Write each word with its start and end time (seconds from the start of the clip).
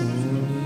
mm 0.00 0.57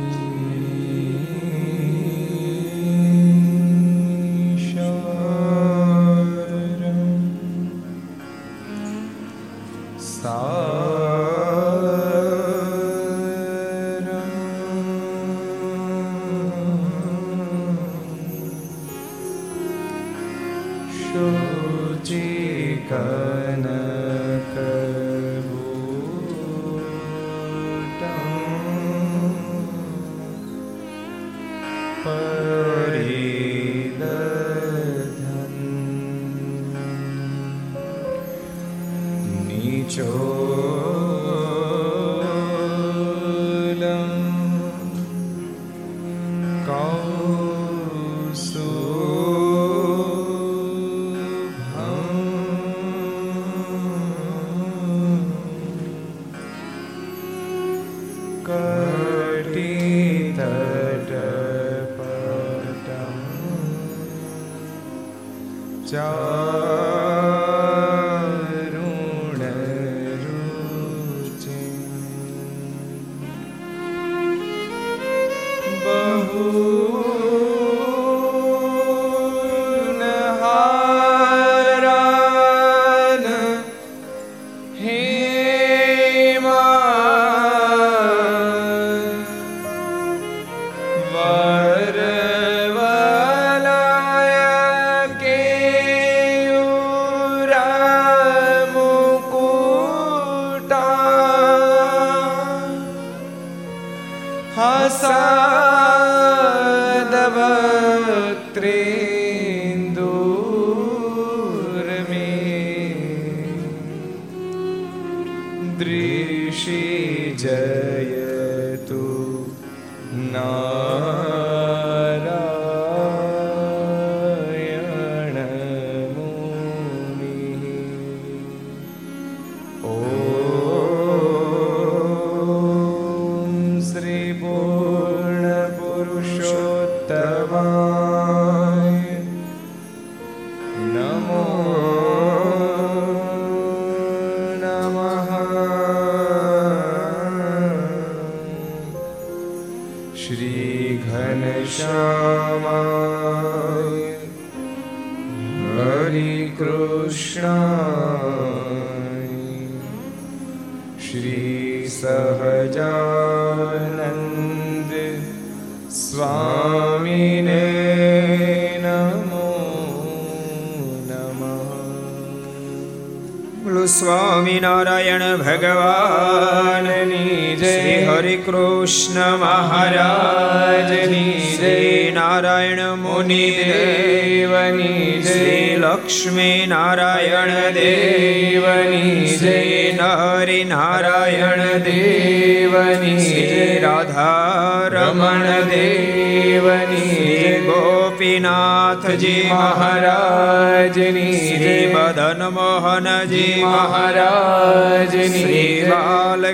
ભગવાનની 175.93 177.57
જય. 177.57 178.07
હરે 178.07 178.37
કૃષ્ણ 178.37 179.37
મહારાજની 179.37 181.57
જય. 181.61 182.11
નારાયણ 182.11 182.95
મુનિ 182.95 183.51
દેવની 183.51 185.23
જય 185.23 185.77
લક્ષ્મી 185.77 186.65
નારાયણ 186.69 187.73
દેવની 187.73 189.37
જય. 189.37 189.93
હરિ 189.93 190.65
નારાયણ 190.65 191.79
દેવની 191.79 193.17
જય. 193.17 193.81
રાધા 193.81 194.89
રમણ 194.89 195.69
દેવની 195.69 197.63
ગોપીનાથજી 197.65 199.47
મહારાજની 199.49 201.52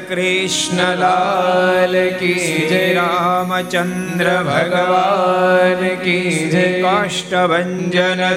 કૃષ્ણલાલ 0.08 1.94
કી 2.18 2.68
જય 2.68 2.94
રામચંદ્ર 2.94 4.42
ભગવાન 4.42 5.88
કી 6.02 6.50
જય 6.50 6.82
કાષ્ટભન 6.82 7.90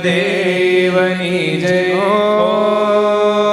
દેવની 0.04 1.62
જય 1.62 1.82
નમ 1.90 3.51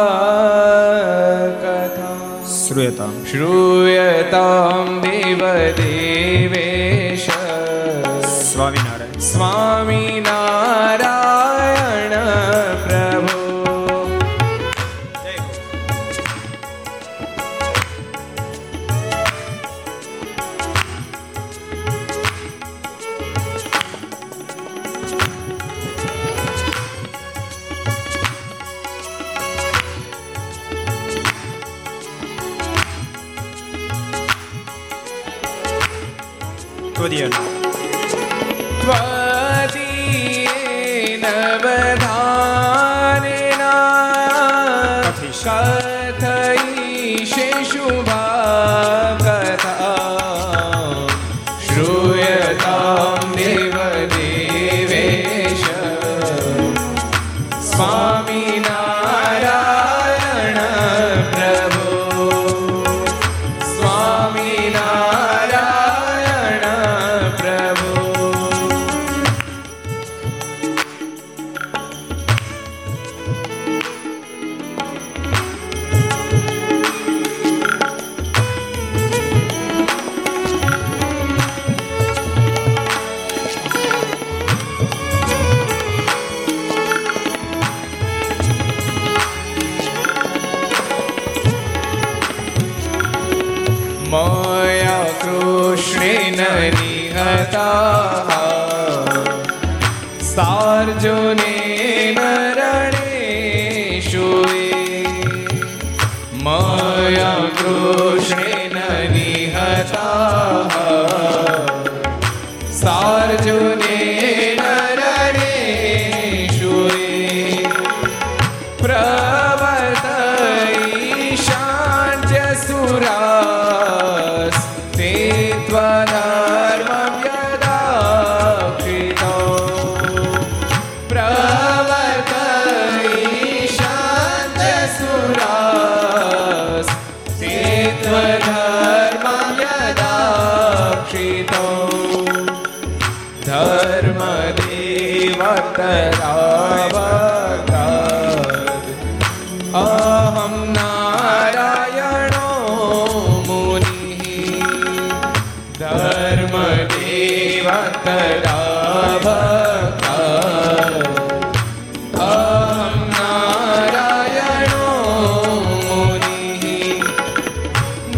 કથા 1.62 2.44
શ્રૂયતામ. 2.68 3.24
શ્રૂયતામ 3.24 5.00
દેવદેવેશ 5.00 5.91
સ્વામિનારાયણ 9.22 10.41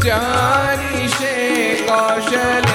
જાનિશે 0.05 1.35
કૌશલ 1.89 2.74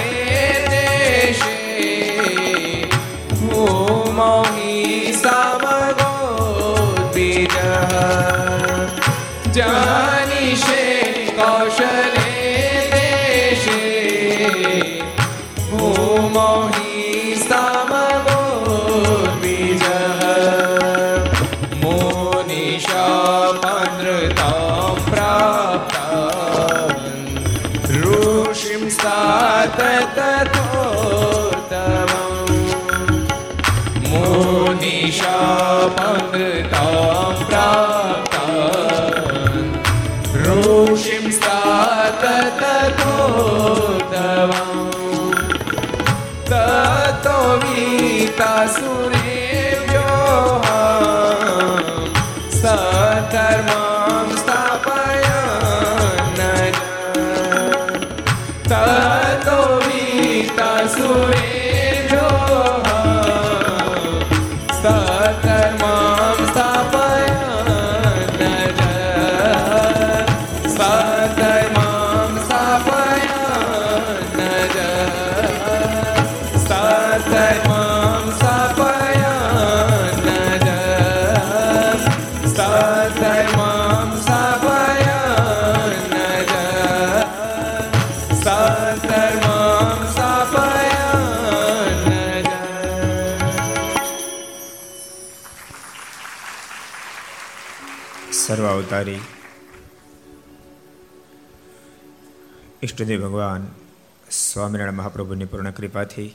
stars 48.40 48.89
સર્વ 98.90 98.96
અવતારી 98.98 99.20
ઈષ્ટદેવ 102.82 103.20
ભગવાન 103.24 103.66
સ્વામિનારાયણ 104.36 104.96
મહાપ્રભુની 104.96 105.46
પૂર્ણ 105.46 105.70
કૃપાથી 105.70 106.30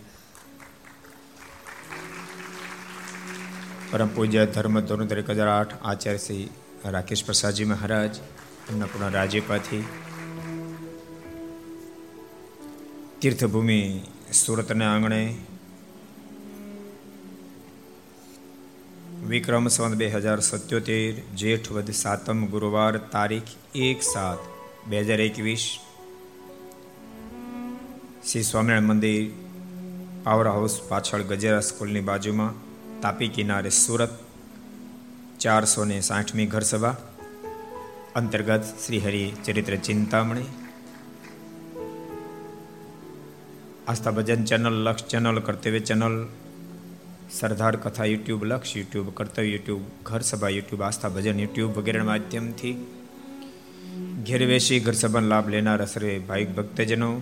પરમ 3.89 4.09
પૂજ્ય 4.09 4.45
ધર્મ 4.49 4.79
ધોરણ 4.83 5.07
તરીકે 5.07 5.33
હજાર 5.33 5.49
આઠ 5.49 5.75
આચાર્ય 5.83 6.21
શ્રી 6.21 6.45
રાકેશ 6.91 7.25
પ્રસાદજી 7.25 7.67
મહારાજ 7.67 8.21
એમના 8.69 8.89
પૂર્ણ 8.93 9.11
રાજ્યપાથી 9.11 9.83
તીર્થભૂમિ 13.19 13.81
સુરતના 14.35 14.89
આંગણે 14.91 15.21
વિક્રમ 19.29 19.67
સંવત 19.67 19.97
બે 19.97 20.07
હજાર 20.09 20.39
સત્યોતેર 20.39 21.13
જેઠ 21.35 21.71
વદ 21.71 21.91
સાતમ 21.91 22.45
ગુરુવાર, 22.45 22.97
તારીખ 22.97 23.51
એક 23.75 24.03
સાત 24.03 24.37
બે 24.87 24.99
હજાર 25.01 25.19
એકવીસ. 25.19 25.79
શ્રી 28.27 28.43
સ્વામિનારાયણ 28.43 28.83
મંદિર 28.83 29.23
પાવર 30.23 30.47
હાઉસ 30.47 30.81
પાછળ 30.89 31.23
ગજેરા 31.23 31.59
સ્કૂલની 31.59 32.01
બાજુમાં, 32.01 32.53
તાપી 33.01 33.27
કિનારે 33.27 33.69
સુરત 33.69 34.13
ચારસો 35.39 35.85
ને 35.85 35.99
સાઠમી 36.01 36.45
ઘરસભા. 36.45 36.95
અંતર્ગત 38.15 38.63
Shri 38.85 38.99
Hari 38.99 39.31
Charitra 39.45 39.75
Chintamani. 39.75 40.49
Aastha 43.87 44.11
Bhajan 44.11 44.43
channel, 44.43 44.83
Laksh 44.83 45.03
channel, 45.03 45.39
Kartavya 45.39 45.79
channel 45.79 46.27
Sardar 47.31 47.75
Katha 47.75 48.05
YouTube, 48.05 48.43
Laksh 48.45 48.77
YouTube, 48.77 49.09
કર્તવ્ય 49.09 49.43
યુટ્યુબ 49.43 49.81
ઘર 50.03 50.19
સભા 50.19 50.49
યુટ્યુબ, 50.49 50.81
આસ્થા 50.81 51.09
ભજન 51.09 51.39
યુટ્યુબ 51.39 51.77
વગેરેના 51.77 52.03
માધ્યમથી 52.03 52.85
ઘેર 54.23 54.47
બેસી 54.47 54.79
ઘર 54.79 54.91
સભાનો 54.91 55.27
લાભ 55.27 55.49
લેનાર 55.49 55.81
અસરે 55.81 56.19
ભાઈ 56.19 56.45
ભક્તજનો, 56.45 57.21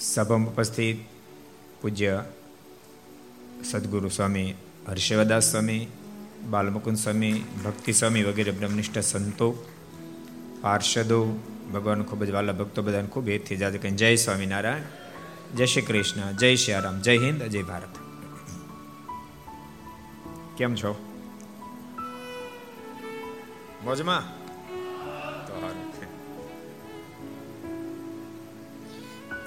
સભામાં 0.00 0.48
ઉપસ્થિત 0.48 0.96
પૂજ્ય 1.82 2.24
સદગુરુ 3.64 4.08
સ્વામી 4.08 4.54
હર્ષવદાસ 4.88 5.50
સ્વામી, 5.50 5.86
બાલમુકુંદ 6.50 6.96
સ્વામી, 6.96 7.44
ભક્તિ 7.64 7.92
સ્વામી 7.92 8.22
વગેરે 8.22 8.50
બ્રહ્મનિષ્ઠ 8.50 8.98
સંતો, 8.98 9.66
પાર્ષદો 10.60 11.40
ભગવાન 11.74 12.02
ખૂબ 12.02 12.24
જ 12.24 12.30
વાલા 12.30 12.52
ભક્તો 12.52 12.82
બધાને 12.82 13.08
ખૂબ 13.08 13.28
હેતથી 13.28 13.56
જાજે 13.56 13.78
જય 13.78 14.16
સ્વામિનારાયણ, 14.16 14.80
જય 15.56 15.66
શ્રી 15.66 15.82
કૃષ્ણ, 15.82 16.36
જય 16.36 16.56
શ્રી 16.56 16.72
રામ, 16.72 17.00
જય 17.00 17.18
હિન્દ, 17.18 17.42
જય 17.42 17.62
ભારત. 17.62 18.07
કેમ 20.58 20.74
છો? 20.74 21.14
મોજમાં? 23.84 24.38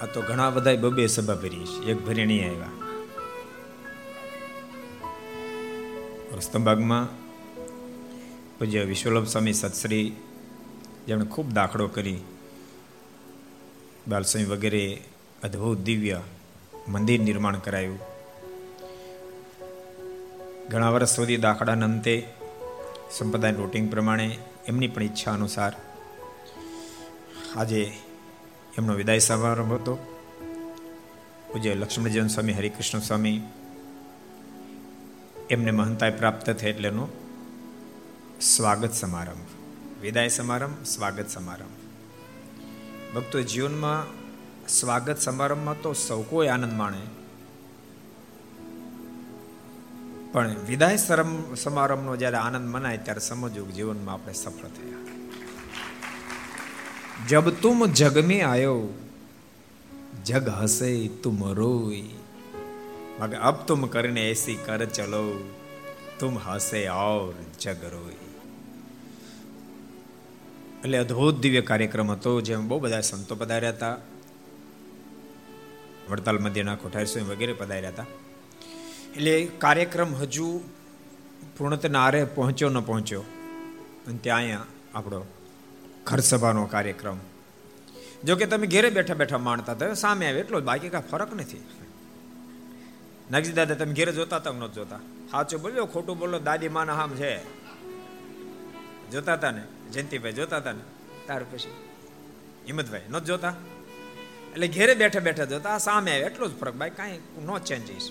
આ 0.00 0.06
તો 0.06 0.22
ઘણા 0.22 0.50
બધા 0.50 0.74
બબે 0.74 1.06
સભા 1.06 1.34
ભરી 1.34 1.64
છે 1.64 1.90
એક 1.90 2.06
ભરી 2.06 2.26
નહીં 2.26 2.50
આવ્યા. 2.50 2.66
રસ્તંબાગમાં 6.36 7.08
પૂજ્ય 8.58 8.84
વિશ્વલભ 8.84 9.26
સ્વામી 9.26 9.52
સત્શ્રી 9.52 10.12
જેમણે 11.06 11.24
ખૂબ 11.24 11.52
દાખલો 11.52 11.88
કરી. 11.88 12.20
બાલસ્વામી 14.08 14.48
વગેરે 14.48 15.04
અદ્ભુત 15.42 15.78
દિવ્ય 15.78 16.20
મંદિર 16.88 17.20
નિર્માણ 17.20 17.58
કરાયું. 17.58 18.11
ઘણા 20.68 20.90
વર્ષ 20.90 21.08
સુધી 21.08 21.36
દાખલાના 21.36 21.84
અંતે 21.84 22.28
સંપ્રદાય 23.10 23.52
રૂટિંગ 23.52 23.90
પ્રમાણે 23.90 24.38
એમની 24.66 24.88
પણ 24.88 25.02
ઈચ્છા 25.02 25.32
અનુસાર 25.32 25.72
આજે 27.56 27.92
એમનો 28.78 28.94
વિદાય 28.94 29.18
સમારંભ 29.18 29.72
હતો. 29.72 29.94
પૂજ્ય 31.52 31.74
લક્ષ્મણજીવન 31.74 32.26
સ્વામી, 32.26 32.52
હરિકૃષ્ણ 32.52 32.98
સ્વામી 32.98 33.40
એમને 35.50 35.70
મહંતાએ 35.70 36.10
પ્રાપ્ત 36.10 36.50
થઈ 36.50 36.68
એટલેનો 36.68 37.08
સ્વાગત 38.40 38.92
સમારંભ. 38.92 39.44
વિદાય 40.00 40.28
સમારંભ, 40.28 40.84
સ્વાગત 40.84 41.28
સમારંભ. 41.28 41.70
ભક્તો 43.14 43.40
જીવનમાં 43.40 44.22
સ્વાગત 44.68 45.20
સમારંભમાં 45.20 45.80
તો 45.80 45.92
સૌ 45.92 46.22
કોઈ 46.22 46.48
આનંદ 46.48 46.72
માણે. 46.72 47.21
પણ 50.32 50.56
વિદાય 50.68 50.96
શરમ, 50.96 51.54
સમારંભનો 51.54 52.16
જ્યારે 52.16 52.36
આનંદ 52.36 52.68
મનાય 52.68 52.96
ત્યારે 52.96 53.20
સમજવું 53.20 53.74
જીવનમાં 53.74 54.14
આપણે 54.14 54.32
સફળ 54.32 54.68
થયા. 54.68 55.02
જબ 57.28 57.48
તુમ 57.48 57.86
જગ 57.86 58.18
મે 58.26 58.40
આયો, 58.40 58.88
જગ 60.24 60.48
હસે 60.48 61.08
તુમ 61.08 61.52
રોય 61.52 62.02
મગર 63.20 63.36
અબ 63.36 63.66
તુમ 63.66 63.86
કરીને 63.86 64.30
એસી 64.30 64.58
કર 64.66 64.84
ચલો, 64.84 65.50
તુમ 66.18 66.38
હસે 66.38 66.88
ઓર 66.88 67.34
જગ 67.60 67.84
રોય 67.84 68.18
એટલે 70.78 70.98
અદ્ભુત 70.98 71.40
દિવ્ય 71.40 71.60
કાર્યક્રમ 71.60 72.10
હતો, 72.10 72.40
જેમાં 72.40 72.68
બહુ 72.68 72.78
બધા 72.78 73.00
સંતો 73.00 73.34
પધાર્યા 73.34 73.70
હતા. 73.70 73.96
વડતાલ 76.10 76.38
મધ્યના 76.38 76.74
કોઠારી 76.74 77.06
સ્વામી 77.06 77.28
વગેરે 77.28 77.52
પધાર્યા 77.52 77.90
હતા. 77.90 78.04
એટલે 79.12 79.46
કાર્યક્રમ 79.58 80.14
હજુ 80.14 80.60
પૂર્ણતના 81.58 82.04
આરે 82.04 82.24
પહોંચ્યો 82.24 82.68
ન 82.68 82.80
પહોંચ્યો. 82.80 83.20
અને 84.06 84.18
ત્યાં 84.18 84.38
અહીંયા 84.38 84.66
આપણો 84.94 85.26
ઘરસભાનો 86.04 86.66
કાર્યક્રમ. 86.66 87.16
જો 88.24 88.36
કે 88.36 88.46
તમે 88.46 88.66
ઘેરે 88.66 88.90
બેઠા 88.90 89.14
બેઠા 89.14 89.38
માણતા 89.38 89.72
હતા 89.72 89.94
સામે 89.94 90.28
આવે 90.28 90.40
એટલો 90.40 90.60
જ 90.60 90.64
બાકી 90.64 90.88
કાંઈ 90.88 91.10
ફરક 91.10 91.34
નથી. 91.34 91.66
નાગજી 93.30 93.52
દાદા, 93.52 93.74
તમે 93.74 93.94
ઘેરે 93.94 94.12
જોતા 94.12 94.36
હતા 94.36 94.52
ન 94.52 94.66
જોતા? 94.66 94.98
સાચું 95.30 95.62
બોલ્યો, 95.62 95.86
ખોટું 95.86 96.18
બોલો, 96.18 96.38
દાદી 96.38 96.68
માના 96.68 96.94
હામ 96.94 97.14
છે. 97.14 97.42
જોતા 99.10 99.32
હતા 99.32 99.50
ને? 99.50 99.62
જયંતિભાઈ 99.92 100.32
જોતા 100.32 100.56
હતા 100.56 100.72
ને? 100.72 100.80
તાર 101.26 101.42
પછી? 101.42 101.70
હિંમતભાઈ, 102.66 103.00
ન 103.10 103.18
જોતા? 103.18 103.54
એટલે 104.52 104.68
ઘેરે 104.68 104.94
બેઠા 104.94 105.20
બેઠા 105.20 105.44
જોતા 105.44 105.78
સામે 105.78 106.10
આવે 106.10 106.20
એટલો 106.20 106.48
જ 106.48 106.56
ફરક. 106.56 106.74
ભાઈ 106.74 106.90
કાંઈ 106.90 107.18
નો 107.44 107.58
ચેન્જીસ 107.58 108.10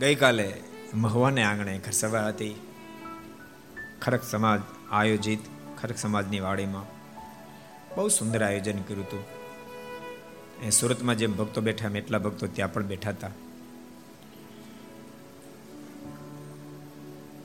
ગઈકાલે 0.00 0.54
મહવાને 0.94 1.42
આંગણે 1.42 1.78
ઘર 1.78 1.90
સભા 1.90 2.28
હતી. 2.28 2.54
ખરક 4.02 4.22
સમાજ 4.24 4.60
આયોજિત 4.90 5.38
ખરક 5.80 5.98
સમાજની 5.98 6.40
વાડીમાં 6.40 6.86
બહુ 7.96 8.08
સુંદર 8.08 8.44
આયોજન 8.44 8.78
કર્યું 8.78 9.04
હતું. 9.04 9.24
એ 10.62 10.70
સુરતમાં 10.70 11.16
જેમ 11.16 11.36
ભક્તો 11.36 11.60
બેઠા 11.60 11.88
એટલા 11.88 12.18
ભક્તો 12.18 12.46
ત્યાં 12.46 12.72
પણ 12.72 12.82
બેઠા 12.82 13.10
હતા. 13.10 13.30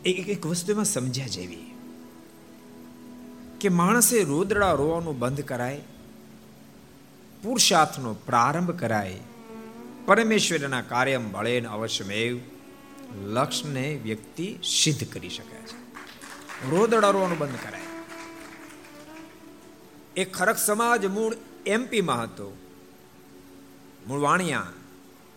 એક 0.06 0.30
એક 0.30 0.46
વસ્તુમાં 0.46 0.86
સમજ્યા 0.86 1.28
જેવી 1.28 1.76
કે 3.62 3.70
માણસે 3.70 4.24
રોદડા 4.24 4.72
રોવાનું 4.72 5.20
બંધ 5.20 5.42
કરાય, 5.42 5.82
પુરુષાર્થનો 7.44 8.14
પ્રારંભ 8.14 8.72
કરાય 8.72 9.20
પરમેશ્વરના 10.06 10.82
કાર્ય 10.82 11.18
મળે 11.18 11.62
ને 11.62 11.68
અવશ્યમેવ 11.68 12.40
લક્ષ્યને 13.26 14.00
વ્યક્તિ 14.04 14.60
સિદ્ધ 14.64 15.14
કરી 15.14 15.30
શકે 15.30 15.58
છે. 15.58 15.76
રોદડા 16.70 17.10
રોવાનું 17.10 17.38
બંધ 17.38 17.56
કરાય. 17.56 17.82
એ 20.18 20.26
ખરક 20.26 20.58
સમાજ 20.58 21.06
મૂળ 21.06 21.36
એમપીમાં 21.66 22.24
હતો. 22.24 22.58
મૂળ 24.08 24.20
વાણિયા. 24.20 24.68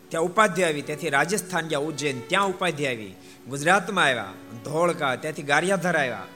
ત્યાં 0.08 0.24
ઉપાધિ 0.24 0.62
આવી, 0.62 0.82
ત્યાંથી 0.82 1.08
રાજસ્થાન 1.08 1.66
ગયા, 1.66 1.78
ઉજ્જૈન. 1.78 2.20
ત્યાં 2.20 2.46
ઉપાધ્યાય 2.46 2.96
આવી. 2.96 3.14
ગુજરાતમાં 3.48 4.04
આવ્યા, 4.04 4.32
ધોળકા, 4.64 5.16
ત્યાંથી 5.16 5.42
ગારિયાધર 5.42 5.96
આવ્યા. 5.96 6.26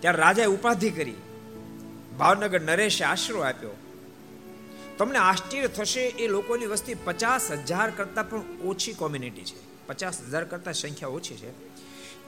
ત્યારે 0.00 0.18
રાજાએ 0.18 0.46
ઉપાધિ 0.46 0.90
કરી. 0.90 1.14
ભાવનગર 2.18 2.60
નરેશે 2.60 3.04
આશરો 3.04 3.40
આપ્યો. 3.40 3.70
તમને 4.98 5.18
આશ્ચર્ય 5.18 5.68
થશે, 5.68 6.00
એ 6.00 6.28
લોકોની 6.28 6.66
વસ્તી 6.66 6.94
પચાસ 6.94 7.50
હજાર 7.50 7.90
કરતાં 7.90 8.30
પણ 8.30 8.42
ઓછી 8.64 8.92
કોમ્યુનિટી 8.92 9.44
છે. 9.44 9.86
પચાસ 9.86 10.20
હજાર 10.20 10.44
કરતાં 10.44 10.74
સંખ્યા 10.74 11.08
ઓછી 11.08 11.36
છે. 11.36 11.50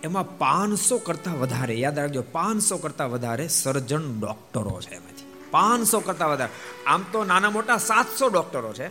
એમાં 0.03 0.39
પાંચસો 0.39 0.99
કરતાં 0.99 1.41
વધારે, 1.41 1.75
યાદ 1.75 1.99
રાખજો, 1.99 2.23
પાંચસો 2.23 2.77
કરતાં 2.77 3.11
વધારે 3.11 3.49
સર્જન 3.49 4.21
ડોક્ટરો 4.21 4.81
છે 4.81 4.95
એમાંથી. 4.95 5.25
પાંચસો 5.51 6.01
કરતાં 6.01 6.31
વધારે. 6.31 6.85
આમ 6.87 7.03
તો 7.13 7.25
નાના 7.25 7.51
મોટા 7.51 7.79
સાતસો 7.79 8.29
ડોક્ટરો 8.29 8.73
છે. 8.73 8.89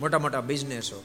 મોટા 0.00 0.18
મોટા 0.18 0.40
બિઝનેસો 0.40 1.02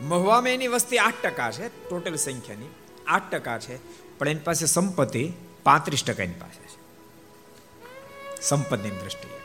મહુવામાં 0.00 0.50
એની 0.50 0.68
વસ્તી 0.68 0.98
આઠ 0.98 1.14
ટકા 1.22 1.50
છે 1.50 1.68
ટોટલ 1.68 2.16
સંખ્યાની. 2.16 2.70
આઠ 3.06 3.30
ટકા 3.30 3.58
છે, 3.58 3.76
પણ 4.18 4.28
એની 4.28 4.40
પાસે 4.40 4.66
સંપત્તિ 4.66 5.32
પાંત્રીસ 5.62 6.04
ટકા 6.04 6.22
એની 6.22 6.34
પાસે 6.34 6.62
છે. 6.62 6.78
સંપત્તિની 8.42 8.96
દ્રષ્ટિએ. 8.96 9.41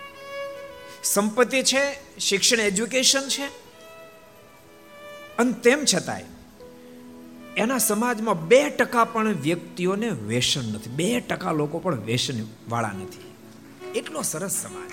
સંપત્તિ 1.14 1.64
છે, 1.64 2.18
શિક્ષણ 2.20 2.60
એજ્યુકેશન 2.60 3.22
છે. 3.22 3.46
અને 5.38 5.54
તેમ 5.54 5.86
છતાંય, 5.96 6.24
એના 7.58 7.78
સમાજમાં 7.78 8.48
બે 8.48 8.70
ટકા 8.70 9.04
પણ 9.04 9.28
વ્યક્તિઓને 9.28 10.10
વ્યસન 10.10 10.74
નથી. 10.74 10.90
બે 10.90 11.20
ટકા 11.20 11.52
લોકો 11.52 11.80
પણ 11.80 11.96
વ્યસન 11.96 12.48
વાળા 12.70 12.92
નથી. 12.92 13.34
એટલો 13.96 14.22
સરસ 14.22 14.52
સમાજ. 14.52 14.90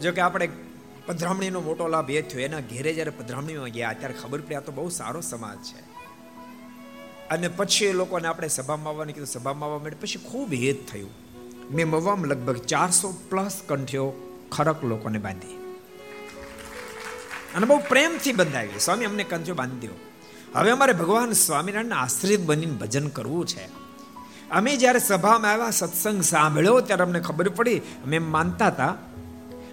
જો 0.00 0.12
કે 0.12 0.20
આપણે 0.20 0.48
પધરામણીનો 1.06 1.60
મોટો 1.60 1.88
લાભ 1.88 2.10
એ 2.10 2.22
થયો. 2.22 2.40
એના 2.40 2.60
ઘેરે 2.60 2.92
જ્યારે 2.92 3.10
પધરામણીમાં 3.10 3.68
ગયા, 3.68 3.92
ત્યારે 3.92 4.14
ખબર 4.14 4.40
પડી 4.40 4.54
આ 4.54 4.60
તો 4.60 4.72
બહુ 4.72 4.88
સારો 4.88 5.20
સમાજ 5.20 5.58
છે. 5.58 5.80
અને 7.28 7.48
પછી 7.48 7.86
એ 7.86 7.92
લોકોને 7.92 8.28
આપણે 8.28 8.48
સભામાં 8.48 8.92
આવવાની 8.92 9.12
કીધું. 9.12 9.28
સભામાં 9.28 9.66
આવવા 9.66 9.78
માટે 9.78 9.96
પછી 10.00 10.18
ખૂબ 10.18 10.52
હેત 10.52 10.88
થયું. 10.90 11.29
મેં 11.70 11.88
મવામાં 11.88 12.26
લગભગ 12.26 12.56
ચારસો 12.56 13.14
પ્લસ 13.30 13.60
કંઠીઓ 13.68 14.12
ખરક 14.52 14.84
લોકોને 14.84 15.18
બાંધી. 15.18 15.56
અને 17.54 17.66
બહુ 17.66 17.78
પ્રેમથી 17.78 18.32
બંધાવી 18.32 18.68
સ્વામી 18.80 19.04
અમને 19.04 19.24
કંઠીઓ 19.24 19.54
બાંધી 19.54 19.86
દો. 19.86 19.92
હવે 20.54 20.70
અમારે 20.70 20.92
ભગવાન 20.92 21.32
સ્વામિનારાયણના 21.32 21.96
આશ્રિત 21.96 22.40
બનીને 22.40 22.72
ભજન 22.72 23.08
કરવું 23.08 23.46
છે. 23.46 23.64
અમે 24.50 24.76
જ્યારે 24.76 24.98
સભામાં 24.98 25.52
આવ્યા, 25.52 25.70
સત્સંગ 25.70 26.22
સાંભળ્યો, 26.22 26.80
ત્યારે 26.80 27.02
અમને 27.02 27.20
ખબર 27.20 27.48
પડી, 27.48 27.78
અમે 27.78 28.18
માનતા 28.18 28.66
હતા, 28.66 28.96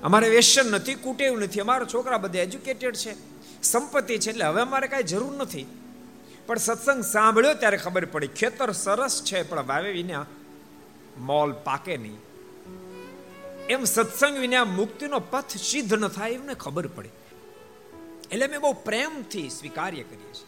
અમારે 0.04 0.30
વેસન 0.30 0.72
નથી, 0.72 0.94
કુટેવ 0.94 1.40
નથી, 1.40 1.60
અમારા 1.60 1.86
છોકરા 1.94 2.18
બધા 2.18 2.40
એજ્યુકેટેડ 2.40 2.96
છે, 2.96 3.16
સંપત્તિ 3.64 4.18
છે, 4.18 4.30
એટલે 4.30 4.46
હવે 4.46 4.62
અમારે 4.62 4.88
કાંઈ 4.88 5.04
જરૂર 5.04 5.36
નથી. 5.36 5.66
પણ 6.46 6.58
સત્સંગ 6.58 7.04
સાંભળ્યો 7.04 7.54
ત્યારે 7.54 7.78
ખબર 7.78 8.06
પડી, 8.06 8.28
ખેતર 8.28 8.72
સરસ 8.72 9.24
છે, 9.24 9.44
પણ 9.44 9.66
વાવે 9.68 9.92
વિના 9.92 10.26
મોલ 11.20 11.52
પાકે 11.52 11.98
નહીં. 11.98 12.18
એમ 13.70 13.84
સત્સંગ 13.84 14.38
વિના 14.38 14.66
મુક્તિનો 14.66 15.20
પથ 15.20 15.58
સિદ્ધ 15.58 15.94
ન 15.94 16.08
થાય 16.08 16.32
એમને 16.32 16.54
ખબર 16.54 16.88
પડી. 16.88 17.10
એટલે 18.32 18.48
મેં 18.48 18.62
બહુ 18.62 18.74
પ્રેમથી 18.74 19.50
સ્વીકાર્ય 19.50 20.04
કરીએ 20.04 20.34
છીએ. 20.34 20.48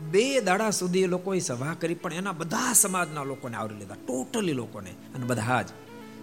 બે 0.00 0.40
દાડા 0.40 0.70
સુધી 0.70 1.06
લોકોએ 1.06 1.38
સભા 1.38 1.74
કરી, 1.74 1.94
પણ 1.94 2.12
એના 2.12 2.32
બધા 2.32 2.72
સમાજના 2.72 3.24
લોકોને 3.24 3.56
આવરી 3.56 3.74
લીધા. 3.74 3.94
ટોટલી 3.94 4.52
લોકોને. 4.52 4.90
અને 4.90 5.26
બધા 5.26 5.62
જ 5.62 5.66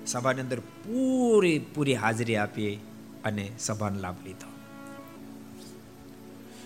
સભાની 0.08 0.42
અંદર 0.42 0.60
પૂરી 0.60 1.60
પૂરી 1.60 1.96
હાજરી 1.96 2.36
આપી 2.36 2.76
અને 3.24 3.52
સભાનો 3.60 4.00
લાભ 4.00 4.16
લીધો. 4.24 4.52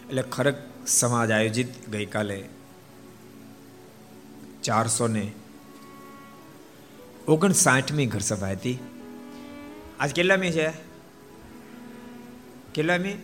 એટલે 0.09 0.21
ખરક 0.21 0.55
સમાજ 0.87 1.31
આયોજિત 1.31 1.89
ગઈકાલે 1.89 2.49
ચારસો 4.63 5.07
ને 5.07 5.31
ઓગણસાઠમી 7.27 8.05
ઘર 8.05 8.19
સભા 8.19 8.47
હતી. 8.47 8.79
આજ 9.99 10.13
કેટલામી 10.13 10.51
છે? 10.51 10.69
કેટલામી? 12.73 13.15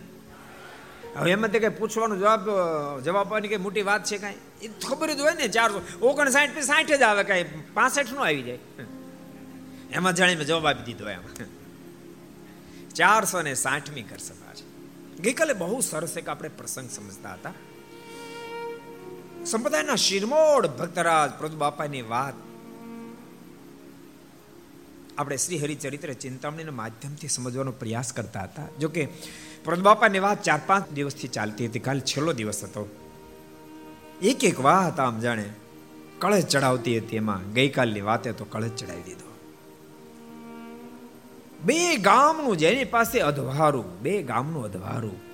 હવે 1.15 1.31
એમાં 1.31 1.51
તે 1.51 1.59
કઈ 1.59 1.69
પૂછવાનો 1.69 2.17
જવાબ 2.17 2.49
જવાબ 2.99 3.27
આપવાની 3.27 3.47
કઈ 3.47 3.57
મોટી 3.57 3.81
વાત 3.81 4.05
છે 4.05 4.17
કાંઈ? 4.17 4.35
એ 4.61 4.67
ખબર 4.67 5.13
જ 5.13 5.19
હોય 5.19 5.33
ને, 5.33 5.47
ચારસો, 5.47 6.07
ઓગણસાઠથી 6.07 6.61
સાઠ 6.61 6.87
જ 6.87 7.01
આવે 7.01 7.23
કાંઈ 7.23 7.45
પાસઠ 7.73 8.13
નો 8.13 8.21
આવી 8.21 8.41
જાય. 8.41 8.59
એમાં 9.91 10.15
જાણીને 10.15 10.43
જવાબ 10.43 10.67
આપી 10.67 10.83
દીધો 10.83 11.09
એમ. 11.09 11.21
ચારસો 12.95 13.41
ને 13.41 13.53
સાઠમી 13.53 14.01
ઘર 14.01 14.17
સભા 14.17 14.53
છે. 14.53 14.65
ગઈકાલે 15.21 15.53
બહુ 15.53 15.81
સરસ 15.81 16.17
એક 16.17 16.29
આપણે 16.29 16.49
પ્રસંગ 16.49 16.89
સમજતા 16.89 17.33
હતા. 17.33 17.53
સંપ્રદાયના 19.45 19.95
શિરમોડ 19.95 20.67
ભક્તરાજ 20.67 21.39
પ્રભુ 21.39 21.57
બાપાની 21.57 22.01
વાત 22.01 22.46
આપણે 25.17 25.37
શ્રી 25.37 25.57
હરિચરિત્ર 25.57 26.13
ચિંતામણીના 26.13 26.71
માધ્યમથી 26.71 27.27
સમજવાનો 27.27 27.71
પ્રયાસ 27.71 28.13
કરતા 28.13 28.39
હતા. 28.39 28.67
જો 28.79 28.89
કે 28.89 29.07
પ્રભુ 29.63 30.19
વાત 30.21 30.43
ચાર 30.43 30.59
પાંચ 30.67 30.91
દિવસથી 30.91 31.27
ચાલતી 31.27 31.65
હતી. 31.65 31.79
કાલ 31.79 31.99
છેલ્લો 31.99 32.33
દિવસ 32.33 32.63
હતો. 32.63 32.89
એક 34.21 34.43
એક 34.43 34.59
વાત 34.59 34.99
આમ 34.99 35.19
જાણે 35.19 35.49
કળશ 36.19 36.45
ચડાવતી 36.45 36.97
હતી 36.97 37.15
એમાં. 37.15 37.53
ગઈકાલની 37.53 38.01
વાતે 38.01 38.31
તો 38.31 38.45
કળશ 38.45 38.69
ચડાવી 38.69 39.01
દીધો. 39.01 39.27
બે 41.63 41.95
ગામનું 41.95 42.57
જેની 42.57 42.85
પાસે 42.85 43.19
અધવારું, 43.19 44.01
બે 44.01 44.23
ગામનું 44.23 44.65
અધવારું. 44.65 45.27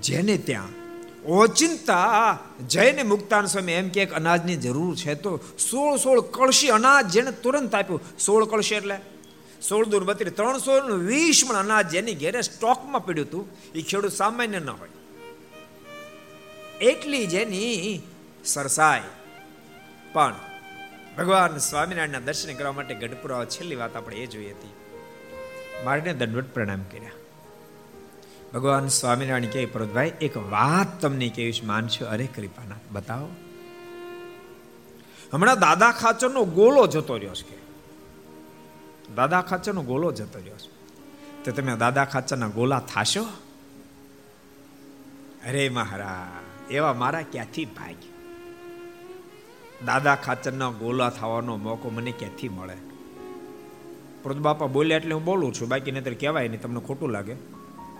જેને 0.00 0.36
ત્યાં 0.36 0.83
ઓચિંતા 1.26 2.38
જઈને 2.66 3.02
મુક્તાન 3.02 3.46
સ્વામી 3.46 3.72
એમ 3.72 3.88
કે 3.88 4.06
અનાજની 4.06 4.56
જરૂર 4.56 4.96
છે 4.96 5.14
તો 5.14 5.40
સોળ 5.70 5.96
સોળ 5.96 6.20
કળશી 6.20 6.68
અનાજ 6.68 7.10
જેને 7.10 7.30
તુરંત 7.30 7.74
આપ્યું. 7.74 8.00
સોળ 8.18 8.44
કળશી 8.44 8.74
એટલે? 8.74 8.96
સોળ 9.62 9.86
દૂર 9.86 10.04
બત્રી 10.04 10.30
ત્રણસો 10.30 10.96
વીસ 10.96 11.44
પણ 11.48 11.56
અનાજ 11.56 11.88
જેની 11.88 12.14
ઘેરે 12.14 12.42
સ્ટોકમાં 12.42 13.04
પડ્યું 13.04 13.26
હતું. 13.26 13.48
એ 13.74 13.82
ખેડૂત 13.82 14.12
સામાન્ય 14.12 14.58
ન 14.58 14.70
હોય. 14.70 14.88
એટલી 16.80 17.26
જેની 17.26 18.02
સરસાઈ. 18.44 19.02
પણ 20.12 20.34
ભગવાન 21.18 21.58
સ્વામિનારાયણના 21.58 22.18
દર્શન 22.18 22.54
કરવા 22.54 22.72
માટે 22.72 22.94
ગઢપુરા 22.94 23.44
છેલ્લી 23.44 23.76
વાત 23.76 23.96
આપણે 23.96 24.16
એ 24.16 24.26
જોઈ 24.26 24.50
હતી. 24.50 24.72
મારીને 25.84 26.14
દંડવટ 26.14 26.54
પ્રણામ 26.54 26.82
કર્યા. 26.82 27.10
ભગવાન 28.54 28.88
સ્વામિનારાયણ 28.88 29.44
કહે 29.44 29.66
પરતભાઈ 29.66 30.12
એક 30.20 30.36
વાત 30.36 31.00
તમને 31.00 31.28
કહીશ 31.28 31.64
માનશો. 31.64 32.04
અરે 32.04 32.26
કૃપાના 32.26 32.74
બતાવો. 32.92 33.28
હમણાં 35.32 35.58
દાદા 35.58 35.90
ખાચરનો 35.90 36.44
ગોલો 36.44 36.86
જતો 36.86 37.16
રહ્યો 37.16 37.34
છે 37.34 37.64
દાદા 39.14 39.40
ખાચરનો 39.40 39.82
ગોલો 39.82 40.12
જતો 40.12 40.38
રહ્યો 40.38 40.56
છે. 40.56 40.74
તો 41.44 41.52
તમે 41.52 41.76
દાદા 41.76 42.04
ખાચરના 42.04 42.48
ગોલા 42.48 42.82
થાશો? 42.94 43.22
અરે, 45.48 45.68
મહારાજ, 45.68 46.72
એવા 46.72 46.92
મારા 46.92 47.22
ક્યાંથી 47.22 47.64
ભાગ 47.64 47.94
દાદા 49.86 50.14
ખાચરના 50.14 50.70
ગોલા 50.70 51.10
થવાનો 51.10 51.56
મોકો 51.56 51.90
મને 51.90 52.12
ક્યાંથી 52.18 52.48
મળે? 52.48 52.76
પ્રદ 54.22 54.36
બાપા 54.36 54.66
બોલ્યા 54.66 54.96
એટલે 54.96 55.14
હું 55.14 55.24
બોલું 55.24 55.54
છું. 55.54 55.68
બાકી 55.68 55.90
નહીતર 55.90 56.14
કહેવાય 56.14 56.48
નહીં, 56.48 56.60
તમને 56.60 56.80
ખોટું 56.80 57.10
લાગે. 57.10 57.53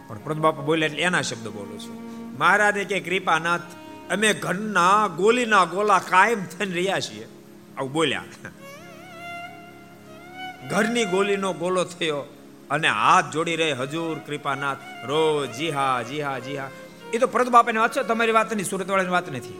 પણ 0.08 0.18
પ્રદ 0.24 0.38
બોલે 0.66 0.86
એટલે 0.86 1.02
એના 1.02 1.22
શબ્દ 1.22 1.48
બોલું 1.48 1.78
છું. 1.80 1.96
મહારાજે 2.38 2.84
કે 2.84 3.00
કૃપાનાથ, 3.00 3.68
અમે 4.10 4.28
ઘરના 4.44 5.08
ગોલીના 5.16 5.64
ગોલા 5.64 5.98
કાયમ 5.98 6.44
થઈને 6.52 6.74
રહ્યા 6.74 7.00
છીએ. 7.00 7.26
આવું 7.76 7.92
બોલ્યા. 7.92 8.52
ઘરની 10.70 11.06
ગોલીનો 11.06 11.52
ગોલો 11.52 11.84
થયો 11.84 12.22
અને 12.70 12.88
હાથ 12.88 13.26
જોડી 13.32 13.56
રહે, 13.56 13.72
હજુર 13.72 14.16
કૃપાનાથ 14.26 14.82
રોજ 15.06 15.50
જી 15.58 15.70
હા 15.70 16.02
જી 16.02 16.20
હા 16.20 16.38
જી 16.38 16.56
હા 16.56 16.70
એ 17.12 17.18
તો 17.18 17.26
પ્રદ 17.26 17.48
બાપાની 17.48 17.78
વાત 17.78 17.92
છે, 17.96 18.02
તમારી 18.02 18.32
વાત 18.32 18.54
નહીં 18.54 18.68
સુરત 18.70 18.88
વાળાની 18.88 19.10
વાત 19.10 19.28
નથી. 19.32 19.58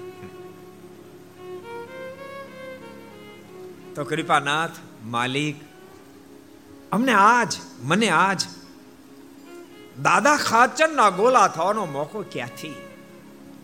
તો 3.95 4.05
કૃપાનાથ, 4.05 4.77
માલિક, 5.07 5.57
અમને 6.93 7.13
આજ, 7.13 7.53
મને 7.83 8.09
આજ 8.09 8.41
દાદા 10.03 10.37
ખાચરના 10.37 11.11
ગોલા 11.11 11.49
થવાનો 11.49 11.87
મોકો 11.87 12.25
ક્યાંથી? 12.33 12.75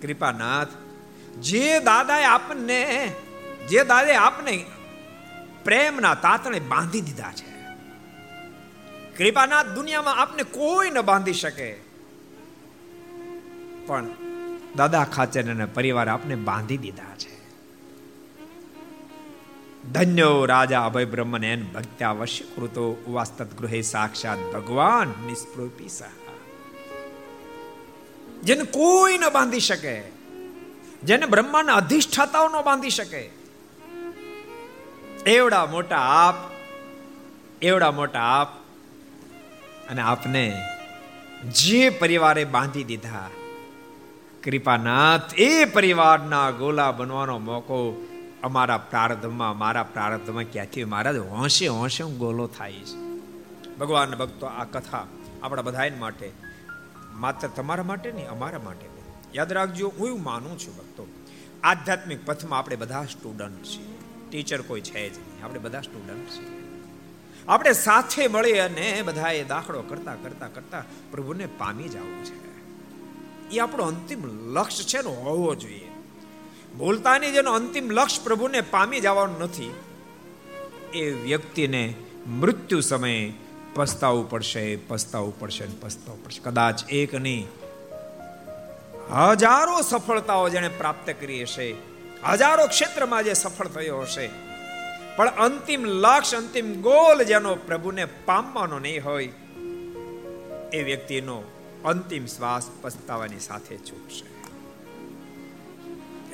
કૃપાનાથ, 0.02 0.68
જે 1.40 1.78
દાદાએ 1.78 2.24
આપને, 2.24 3.12
જે 3.68 3.84
દાદાએ 3.84 4.14
આપને 4.14 4.64
પ્રેમના 5.64 6.14
તાતણે 6.14 6.60
બાંધી 6.60 7.00
દીધા 7.00 7.32
છે. 7.32 7.50
કૃપાનાથ, 9.16 9.66
દુનિયામાં 9.66 10.16
આપને 10.16 10.42
કોઈ 10.42 10.90
ન 10.90 11.00
બાંધી 11.00 11.32
શકે. 11.32 11.72
પણ 13.86 14.06
દાદા 14.76 15.04
ખાચર 15.04 15.50
અને 15.50 15.64
પરિવાર 15.64 16.08
આપને 16.08 16.34
બાંધી 16.34 16.76
દીધા 16.76 17.16
છે. 17.16 17.29
ધન્યો 19.92 20.34
રાજા 20.46 20.82
અભય 20.84 21.06
બ્રહ્મન 21.06 21.44
એન 21.44 21.62
ભક્ત્યા 21.72 22.26
કૃતો 22.54 22.84
વાસ્તત 23.08 23.40
ગૃહે 23.54 23.80
સાક્ષાત 23.82 24.42
ભગવાન 24.52 25.14
નિસ્પૃપી 25.26 25.90
સહા 25.90 26.36
જેને 28.42 28.64
કોઈ 28.70 29.16
ન 29.18 29.24
બાંધી 29.32 29.60
શકે 29.60 29.94
જેને 31.02 31.26
બ્રહ્માના 31.26 31.76
અધિષ્ઠાતાઓ 31.76 32.46
ન 32.48 32.56
બાંધી 32.62 32.90
શકે 32.90 33.22
એવડા 35.26 35.64
મોટા 35.66 36.04
આપ 36.18 36.38
એવડા 37.62 37.92
મોટા 37.92 38.28
આપ 38.34 38.52
અને 39.90 40.02
આપને 40.02 40.44
જે 41.56 41.82
પરિવારે 42.00 42.44
બાંધી 42.48 42.84
દીધા 42.84 43.28
કૃપાનાથ 44.42 45.34
એ 45.40 45.50
પરિવારના 45.70 46.46
ગોલા 46.52 46.92
બનવાનો 46.92 47.36
મોકો 47.38 47.80
અમારા 48.42 48.78
પ્રારબ્ધમાં 48.78 49.58
મારા 49.58 49.82
પ્રારબ્ધમાં 49.82 50.44
ક્યાંથી 50.44 50.84
મહારાજ, 50.84 51.16
હોંશે 51.16 51.68
હોંશે 51.68 52.04
ગોલો 52.04 52.46
થાય 52.46 52.72
છે. 52.72 53.10
ભગવાન 53.76 54.14
ભક્તો, 54.14 54.46
આ 54.46 54.64
કથા 54.64 55.06
આપણા 55.42 55.62
બધા 55.62 55.82
માટે, 55.98 56.32
માત્ર 57.12 57.48
તમારા 57.48 57.82
માટે 57.82 58.12
નહીં, 58.12 58.28
અમારા 58.28 58.58
માટે 58.58 58.86
યાદ 59.34 59.52
રાખજો, 59.52 59.92
હું 59.98 60.06
એવું 60.06 60.22
માનું 60.22 60.58
છું 60.58 60.76
ભક્તો, 60.76 61.06
આધ્યાત્મિક 61.62 62.26
પથમાં 62.26 62.58
આપણે 62.58 62.76
બધા 62.76 63.04
સ્ટુડન્ટ 63.04 63.64
છીએ. 63.64 63.98
ટીચર 64.30 64.62
કોઈ 64.62 64.80
છે 64.80 65.14
જ 65.14 65.18
નહીં, 65.18 65.44
આપણે 65.44 65.60
બધા 65.60 65.80
સ્ટુડન્ટ 65.80 66.30
છીએ. 66.30 66.60
આપણે 67.48 67.72
સાથે 67.72 68.28
મળી 68.28 68.58
અને 68.58 69.02
બધાએ 69.02 69.44
દાખલો 69.44 69.82
કરતા 69.82 70.14
કરતા 70.14 70.48
કરતા 70.48 70.84
પ્રભુને 71.10 71.46
પામી 71.46 71.88
જવું 71.88 72.24
છે. 72.24 72.50
એ 73.50 73.58
આપણો 73.58 73.84
અંતિમ 73.84 74.26
લક્ષ્ય 74.26 74.84
છે 74.84 75.08
ને, 75.08 75.16
હોવો 75.16 75.54
જોઈએ. 75.54 75.89
બોલતાની 76.80 77.30
જેનો 77.30 77.52
અંતિમ 77.52 77.90
લક્ષ્ય 77.90 78.24
પ્રભુને 78.24 78.60
પામી 78.60 79.00
જવાનું 79.00 79.40
નથી. 79.40 79.74
એ 80.94 81.10
વ્યક્તિને 81.10 81.94
મૃત્યુ 82.26 82.80
સમયે 82.80 83.32
પસ્તાવવું 83.74 84.30
પડશે, 84.30 84.76
પસ્તાવું 84.76 85.40
પડશે 85.40 85.66
પસ્તાવું 85.80 86.24
પડશે. 86.24 86.40
કદાચ 86.44 86.84
એક 86.88 87.14
નહીં. 87.14 87.48
હજારો 89.28 89.80
સફળતાઓ 89.80 90.48
જેને 90.48 90.68
પ્રાપ્ત 90.68 91.14
કરી 91.20 91.42
હશે. 91.42 91.74
હજારો 92.28 92.66
ક્ષેત્રમાં 92.66 93.24
જે 93.24 93.34
સફળ 93.34 93.66
થયો 93.66 94.00
હશે. 94.00 94.30
પણ 95.16 95.28
અંતિમ 95.28 95.84
લક્ષ્ય 95.84 96.36
અંતિમ 96.36 96.82
ગોલ 96.82 97.22
જેનો 97.22 97.54
પ્રભુને 97.54 98.04
પામવાનો 98.04 98.78
નહીં 98.78 99.04
હોય, 99.04 99.26
એ 100.72 100.82
વ્યક્તિનો 100.82 101.42
અંતિમ 101.84 102.26
શ્વાસ 102.26 102.70
પસ્તાવાની 102.82 103.40
સાથે 103.40 103.76
છૂટશે. 103.78 104.39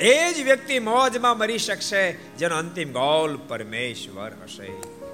એ 0.01 0.33
જ 0.33 0.43
વ્યક્તિ 0.43 0.79
મોજમાં 0.79 1.39
મરી 1.39 1.59
શકશે, 1.59 2.13
જેનો 2.13 2.57
અંતિમ 2.57 2.93
ગોલ 2.93 3.39
પરમેશ્વર 3.49 4.33
હશે. 4.43 4.69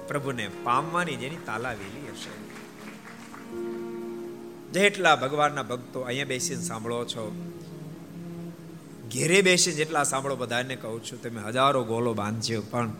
પ્રભુને 0.07 0.49
પામવાની 0.63 1.15
જેની 1.15 1.35
તાલાવેલી 1.45 2.07
હશે. 2.11 2.43
જેટલા 4.71 5.15
ભગવાનના 5.15 5.63
ભક્તો 5.63 6.01
અહીંયા 6.01 6.25
બેસીને 6.25 6.61
સાંભળો 6.61 7.05
છો, 7.05 7.51
ઘેરે 9.11 9.41
બેસી 9.41 9.71
જેટલા 9.71 10.03
સાંભળો, 10.03 10.35
બધાને 10.35 10.75
કહું 10.75 11.03
છું, 11.03 11.21
તમે 11.21 11.41
હજારો 11.47 11.83
ગોલો 11.83 12.13
બાંધજો, 12.13 12.61
પણ 12.61 12.91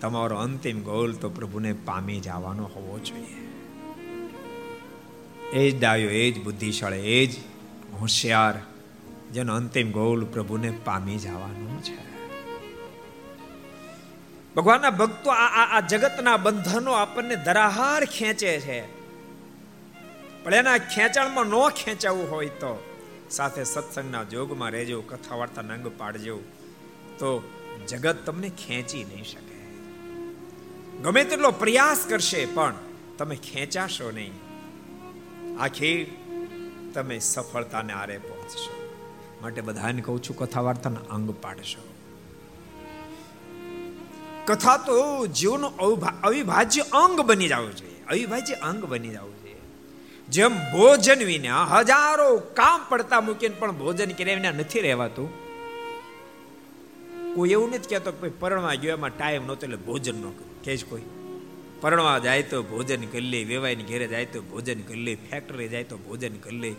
તમારો 0.00 0.36
અંતિમ 0.36 0.82
ગોલ 0.82 1.12
તો 1.12 1.30
પ્રભુને 1.30 1.72
પામી 1.72 2.20
જવાનો 2.20 2.64
હોવો 2.64 2.98
જોઈએ. 2.98 3.42
એ 5.52 5.70
જ 5.70 5.80
ડાયો, 5.80 6.10
એ 6.10 6.30
જ 6.30 6.44
બુદ્ધિશાળી, 6.44 6.96
એ 6.96 7.26
જ 7.26 7.34
હોશિયાર 8.00 8.54
જેનો 9.32 9.54
અંતિમ 9.54 9.92
ગોલ 9.92 10.24
પ્રભુને 10.24 10.70
પામી 10.84 11.16
જવાનો 11.16 11.80
છે. 11.82 12.16
ભગવાનના 14.54 14.90
ભક્તો 14.90 15.30
આ 15.30 15.80
જગતના 15.80 16.36
બંધનો 16.36 16.92
આપણને 16.92 17.36
ધરાહાર 17.36 18.04
ખેંચે 18.04 18.60
છે. 18.60 18.80
પણ 20.44 20.54
એના 20.54 20.78
ખેંચાણમાં 20.78 21.46
ન 21.46 21.68
ખેંચાવું 21.68 22.30
હોય 22.30 22.48
તો 22.48 22.84
સાથે 23.30 23.64
સત્સંગના 23.64 24.24
જોગમાં 24.24 24.70
રહેજો 24.70 25.02
કથા 25.02 25.34
વાર્તા 25.34 25.62
નંગ 25.62 25.86
પાડજો, 25.98 26.38
તો 27.18 27.42
જગત 27.88 28.16
તમને 28.26 28.48
ખેંચી 28.48 29.04
નહીં 29.04 29.24
શકે. 29.24 29.58
ગમે 31.02 31.24
તેટલો 31.24 31.50
પ્રયાસ 31.50 32.06
કરશે, 32.08 32.46
પણ 32.46 32.74
તમે 33.18 33.36
ખેંચાશો 33.36 34.10
નહીં. 34.10 34.32
આખી 35.60 36.16
તમે 36.94 37.18
સફળતાને 37.18 37.92
આરે 37.92 38.18
પહોંચશો. 38.18 38.85
માટે 39.42 39.60
બધાને 39.60 40.00
કહું 40.02 40.22
છું 40.22 40.36
કથા 40.36 40.60
વાર્તાના 40.60 41.00
અંગ 41.10 41.30
પાડશો. 41.42 41.82
કથા 44.46 44.76
તો 44.76 44.96
જીવનો 45.26 45.68
અવિભાજ્ય 46.22 46.80
અંગ 46.80 47.20
બની 47.20 47.48
જવું 47.48 47.72
જોઈએ. 47.76 47.98
અવિભાજ્ય 48.08 48.54
અંગ 48.54 48.84
બની 48.84 49.08
જવું 49.08 49.34
જોઈએ. 49.42 49.54
જેમ 50.28 50.52
ભોજન 50.72 51.20
વિના 51.24 51.64
હજારો 51.64 52.28
કામ 52.36 52.80
પડતા 52.88 53.20
મૂકીને 53.20 53.54
પણ 53.54 53.72
ભોજન 53.72 54.10
કર્યા 54.10 54.34
વિના 54.34 54.50
નથી 54.50 54.80
રહેવાતું. 54.80 55.28
કોઈ 57.34 57.50
એવું 57.50 57.68
નથી 57.70 57.88
કહેતો 57.88 58.12
કે 58.12 58.28
પરણવા 58.28 58.74
ગયો, 58.74 58.92
એમાં 58.92 59.10
ટાઈમ 59.10 59.46
નહોતો 59.46 59.66
એટલે 59.66 59.76
ભોજન 59.76 60.14
ન 60.14 60.24
કે 60.64 60.76
જ 60.76 60.84
કોઈ. 60.84 61.06
પરણવા 61.80 62.18
જાય 62.18 62.42
તો 62.42 62.62
ભોજન 62.62 63.02
કરી 63.06 63.20
લે, 63.20 63.44
વેવાઈની 63.44 63.82
ઘેરે 63.82 64.06
જાય 64.08 64.26
તો 64.26 64.40
ભોજન 64.42 64.80
કરી 64.80 65.02
લે 65.02 65.14
ફેક્ટરી 65.14 65.68
જાય 65.68 65.84
તો 65.84 65.96
ભોજન 65.98 66.34
કરી 66.44 66.60
લે. 66.60 66.72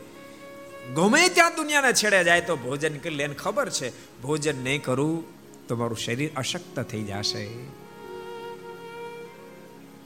ગમે 0.96 1.30
ત્યાં 1.30 1.56
દુનિયાના 1.56 1.92
છેડે 1.92 2.24
જાય 2.24 2.42
તો 2.42 2.56
ભોજન 2.56 2.98
કરી 2.98 3.16
લે. 3.16 3.28
ખબર 3.28 3.70
છે, 3.70 4.22
ભોજન 4.22 4.64
નહીં 4.64 4.84
કરું 4.84 5.38
મારું 5.72 5.98
શરીર 5.98 6.30
અશક્ત 6.36 6.80
થઈ 6.80 7.04
જશે. 7.04 7.50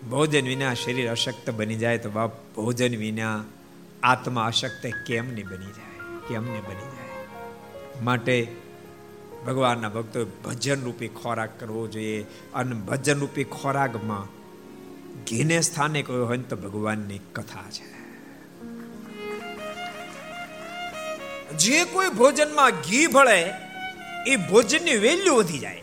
ભોજન 0.09 0.47
વિના 0.47 0.73
શરીર 0.73 1.11
અશક્ત 1.11 1.49
બની 1.49 1.75
જાય 1.75 1.97
તો 1.97 2.09
બાપ, 2.09 2.31
ભોજન 2.55 2.97
વિના 2.97 3.43
આત્મા 4.03 4.45
અશક્ત 4.45 4.87
કેમ 5.07 5.33
નહીં 5.33 5.47
બની 5.47 5.65
જાય? 5.65 5.99
કેમ 6.29 6.43
નહીં 6.43 6.61
બની 6.61 6.81
જાય? 6.81 7.27
માટે 8.03 8.55
ભગવાનના 9.47 9.89
ભક્તો 9.89 10.25
ભજન 10.25 10.81
રૂપી 10.81 11.07
ખોરાક 11.07 11.59
કરવો 11.59 11.87
જોઈએ. 11.87 12.25
અને 12.53 12.75
ભજન 12.75 13.19
રૂપી 13.19 13.43
ખોરાકમાં 13.43 14.25
ઘીને 15.29 15.61
સ્થાને 15.61 16.01
કયો 16.01 16.25
હોય 16.25 16.37
તો 16.37 16.55
ભગવાનની 16.55 17.17
કથા 17.17 17.71
છે. 17.71 18.00
જે 21.57 21.83
કોઈ 21.83 22.09
ભોજનમાં 22.09 22.71
ઘી 22.71 23.07
ભળે, 23.07 23.53
એ 24.27 24.35
ભોજનની 24.35 24.97
વેલ્યુ 24.97 25.35
વધી 25.35 25.59
જાય. 25.59 25.81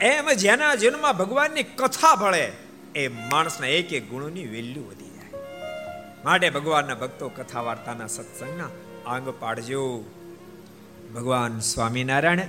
એમ 0.00 0.32
જેના 0.32 0.74
જીવનમાં 0.74 1.16
ભગવાનની 1.16 1.62
કથા 1.62 2.14
ભળે, 2.14 2.52
એ 2.94 3.08
માણસના 3.08 3.66
એક 3.66 3.92
એક 3.92 4.10
ગુણોની 4.10 4.46
વેલ્યુ 4.46 4.82
વધી 4.82 5.04
જાય. 5.04 5.40
માટે 6.24 6.50
ભગવાનના 6.50 6.94
ભક્તો 6.94 7.28
કથા 7.28 7.60
વાર્તાના 7.60 8.06
સત્સંગના 8.06 8.68
આંગ 9.06 9.28
પાડજો. 9.28 10.04
ભગવાન 11.14 11.58
સ્વામિનારાયણ, 11.58 12.40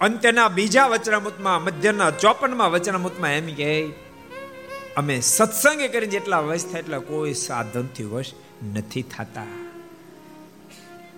અંત્યના 0.00 0.48
બીજા 0.48 0.86
વચનામૃતમાં, 0.86 1.64
મધ્યના 1.64 2.10
ચોપનમાં 2.10 2.70
વચનામૃતમાં 2.70 3.32
એમ 3.32 3.54
કહે, 3.54 3.88
અમે 4.96 5.20
સત્સંગે 5.20 5.88
કરીને 5.88 6.10
જેટલા 6.10 6.40
વશ 6.40 6.64
થાય 6.64 6.80
એટલા 6.80 6.98
કોઈ 6.98 7.34
સાધનથી 7.34 8.04
વશ 8.04 8.32
નથી 8.74 9.02
થતા. 9.02 9.65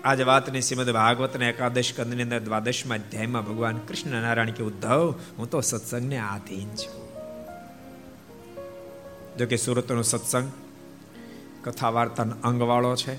આજ 0.08 0.20
વાતની 0.20 0.60
શ્રીમદ 0.60 0.90
ભાગવતના 0.90 1.46
એકાદશ 1.46 1.94
કંદની 1.96 2.22
અંદર 2.22 2.40
દ્વાદશમાં 2.40 2.98
અધ્યાયમાં 2.98 3.44
ભગવાન 3.44 3.78
કૃષ્ણ 3.78 4.22
નારાયણ 4.22 4.50
કે, 4.50 4.62
ઉદ્ધવ, 4.62 5.14
હું 5.38 5.50
તો 5.50 5.60
સત્સંગને 5.60 6.18
આધીન 6.18 6.68
છું. 6.68 7.08
જો 9.36 9.46
કે 9.46 9.56
સુરતનો 9.56 10.02
સત્સંગ 10.02 10.52
કથા 11.64 11.90
વાર્તાનો 11.90 12.36
અંગવાળો 12.44 12.96
છે, 12.96 13.18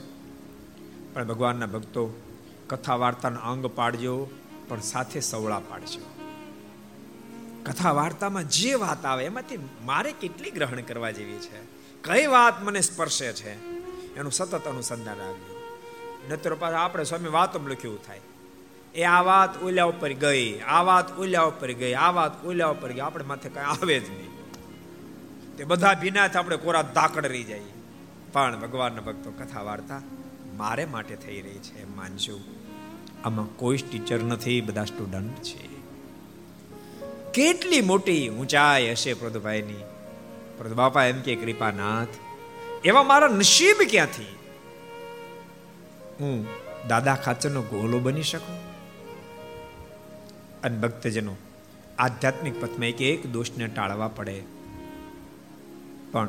પણ 1.13 1.28
ભગવાનના 1.28 1.65
ભક્તો 1.65 2.21
કથા 2.67 2.95
વાર્તાનો 2.95 3.39
અંગ 3.39 3.65
પાડજો, 3.65 4.30
પણ 4.67 4.80
સાથે 4.80 5.19
સવળા 5.19 5.60
પાડજો. 5.60 6.06
કથા 7.63 7.91
વાર્તામાં 7.91 8.49
જે 8.49 8.73
વાત 8.73 9.06
આવે, 9.06 9.25
એમાંથી 9.25 9.60
મારે 9.86 10.12
કેટલી 10.12 10.52
ગ્રહણ 10.52 10.82
કરવા 10.82 11.12
જેવી 11.12 11.38
છે? 11.38 11.65
કઈ 12.04 12.28
વાત 12.28 12.63
મને 12.63 12.82
સ્પર્શે 12.82 13.34
છે? 13.34 13.54
એનું 14.15 14.32
સતત 14.32 14.67
અનુસંધાન 14.67 15.17
રાખજો. 15.17 15.59
નતર 16.27 16.55
પાછા 16.55 16.77
આપણે 16.77 17.03
સ્વામી 17.03 17.29
વાતો 17.29 17.67
લખ્યું 17.67 18.03
થાય. 18.03 18.19
એ 18.95 19.03
આ 19.03 19.21
વાત 19.21 19.63
ઓલ્યા 19.63 19.86
ઉપર 19.86 20.13
ગઈ, 20.13 20.60
આ 20.60 20.82
વાત 20.82 21.19
ઓલ્યા 21.19 21.41
ઉપર 21.41 21.71
ગઈ, 21.71 21.93
આ 21.93 22.12
વાત 22.12 22.45
ઓલ્યા 22.45 22.67
ઉપર 22.67 22.91
ગઈ, 22.91 22.99
આપણે 22.99 23.25
માથે 23.25 23.49
કઈ 23.49 23.62
આવે 23.62 23.99
જ 23.99 24.10
નહીં. 24.10 24.29
તે 25.58 25.63
બધા 25.63 25.93
ભીના 26.01 26.29
આપણે 26.36 26.58
કોરા 26.58 26.82
દાકડ 26.82 27.25
રહી 27.25 27.43
જાય. 27.43 27.62
પણ 28.34 28.60
ભગવાનના 28.60 29.01
ભક્તો 29.01 29.32
કથા 29.32 29.62
વાર્તા 29.62 30.01
મારે 30.58 30.86
માટે 30.86 31.15
થઈ 31.15 31.41
રહી 31.41 31.58
છે 31.58 31.95
માનજો. 31.95 32.39
આમાં 33.23 33.58
કોઈ 33.58 33.77
ટીચર 33.77 34.23
નથી 34.23 34.62
બધા 34.62 34.86
સ્ટુડન્ટ 34.86 35.41
છે. 35.43 35.69
કેટલી 37.34 37.82
મોટી 37.82 38.29
ઊંચાઈ 38.29 38.91
હશે 38.91 39.13
પ્રદુભાઈની? 39.13 39.84
પ્રદુ 40.58 40.75
બાપા 40.75 41.05
એમ 41.05 41.21
કે, 41.21 41.36
કૃપાનાથ, 41.36 42.08
એવા 42.86 43.03
મારા 43.03 43.27
નસીબ 43.27 43.75
ક્યાંથી? 43.89 44.38
હું 46.19 46.45
દાદા 46.88 47.15
ખાચરનો 47.15 47.62
ગોલો 47.62 47.99
બની 47.99 48.23
શકું? 48.23 48.69
અને 50.62 50.77
ભક્તજનો, 50.77 51.36
આધ્યાત્મિક 51.97 52.62
પથમાં 52.62 52.88
એક 52.88 53.01
એક 53.01 53.27
દોષને 53.27 53.67
ટાળવા 53.67 54.08
પડે. 54.08 54.43
પણ 56.12 56.27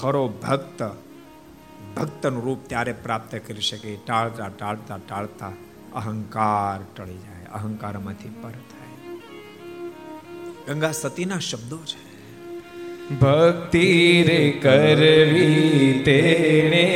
ખરો 0.00 0.28
ભક્ત, 0.28 0.90
ભક્તનું 1.96 2.44
રૂપ 2.44 2.58
ત્યારે 2.66 2.92
પ્રાપ્ત 2.92 3.36
કરી 3.46 3.60
શકે, 3.60 3.98
ટાળતા 4.06 4.48
ટાળતા 4.48 4.96
ટાળતા 4.96 5.52
અહંકાર 5.94 6.84
ટળી 6.96 7.18
જાય, 7.18 7.44
અહંકારમાંથી 7.52 8.28
પર 8.42 8.50
થાય. 8.50 9.16
ગંગા 10.66 10.92
સતીના 10.92 11.38
શબ્દો 11.38 11.78
છે. 11.78 12.12
ભક્તિ 13.14 14.22
રે 14.22 14.50
કરવી 14.62 16.02
તેને 16.04 16.88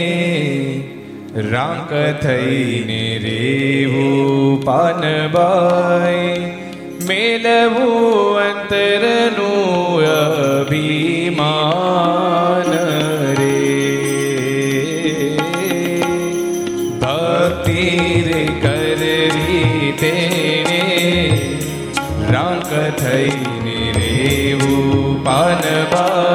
રાંક 1.37 1.91
થઈને 2.23 3.19
રેવું 3.19 4.65
પાનબાઈ 4.65 6.39
મેલવું 7.07 8.39
અંતરનું 8.39 10.01
અભિમાન 10.61 11.41
રે. 13.35 13.59
ભક્તિ 17.01 17.85
રે 18.27 18.45
કરવી 18.63 19.93
તેને 20.01 20.83
રાંક 22.33 22.99
થઈને 22.99 23.93
રેવું 23.97 25.25
પાનબાઈ 25.25 26.26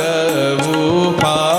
પાય 1.21 1.52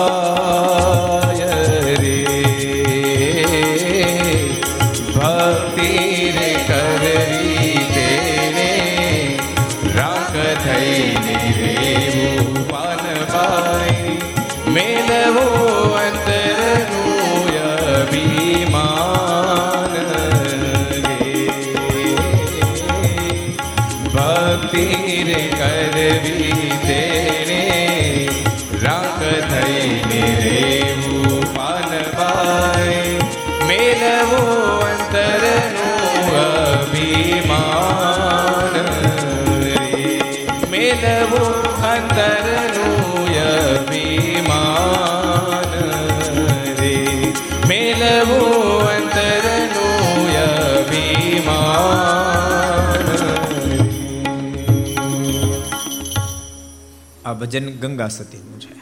ભજન 57.44 57.78
ગંગા 57.78 58.09
સતીનું 58.09 58.61
છે. 58.61 58.72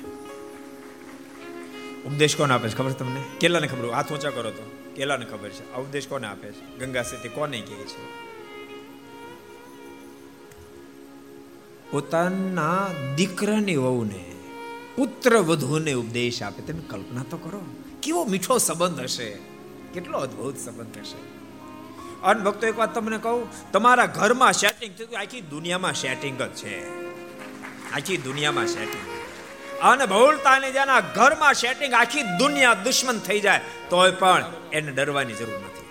ઉપદેશ 2.04 2.36
કોને 2.36 2.54
આપે 2.54 2.68
છે 2.68 2.76
ખબર 2.76 2.90
તમને? 2.90 3.22
કેલાને 3.40 3.66
ખબર 3.66 3.90
હાથ 3.90 4.12
ઊંચા 4.12 4.30
કરો 4.30 4.50
તો. 4.50 4.92
કેલાને 4.96 5.24
ખબર 5.24 5.48
છે. 5.48 5.72
આ 5.72 5.78
ઉપદેશ 5.80 6.08
કોને 6.08 6.26
આપે 6.26 6.52
છે? 6.52 6.78
ગંગા 6.78 7.02
સતી 7.02 7.28
કોને 7.28 7.60
કહે 7.60 7.84
છે? 7.84 8.22
પોતાના 11.90 12.86
દીકરાની, 13.16 13.76
વહુને, 13.76 14.34
પુત્ર, 14.96 15.36
વધુને 15.36 15.92
ઉપદેશ 15.92 16.42
આપે. 16.42 16.72
તમે 16.72 16.82
કલ્પના 16.88 17.24
તો 17.30 17.36
કરો. 17.36 17.60
કેવો 18.02 18.24
મીઠો 18.24 18.58
સંબંધ 18.58 19.00
હશે. 19.00 19.38
કેટલો 19.94 20.18
અદ્ભુત 20.18 20.56
સંબંધ 20.56 20.98
હશે. 20.98 21.42
અન 22.22 22.44
ભક્તો, 22.44 22.66
એક 22.66 22.78
વાત 22.78 22.94
તમને 22.94 23.18
કહું. 23.18 23.72
તમારા 23.72 24.06
ઘરમાં 24.06 24.52
સેટિંગ 24.52 25.14
આખી 25.14 25.40
દુનિયામાં 25.40 25.92
સેટિંગ 25.92 26.42
જ 26.42 26.48
છે. 26.48 27.11
આખી 27.94 28.16
દુનિયામાં 28.16 28.66
સેટિંગ 28.66 29.12
અને 29.82 30.06
બહુલતાને 30.06 30.72
જેના 30.72 31.00
ઘરમાં 31.00 31.54
સેટિંગ 31.54 31.94
આખી 31.94 32.22
દુનિયા 32.22 32.74
દુશ્મન 32.74 33.18
થઈ 33.18 33.40
જાય, 33.40 33.60
તોય 33.90 34.10
પણ 34.10 34.44
એને 34.72 34.92
ડરવાની 34.92 35.34
જરૂર 35.34 35.58
નથી. 35.58 35.88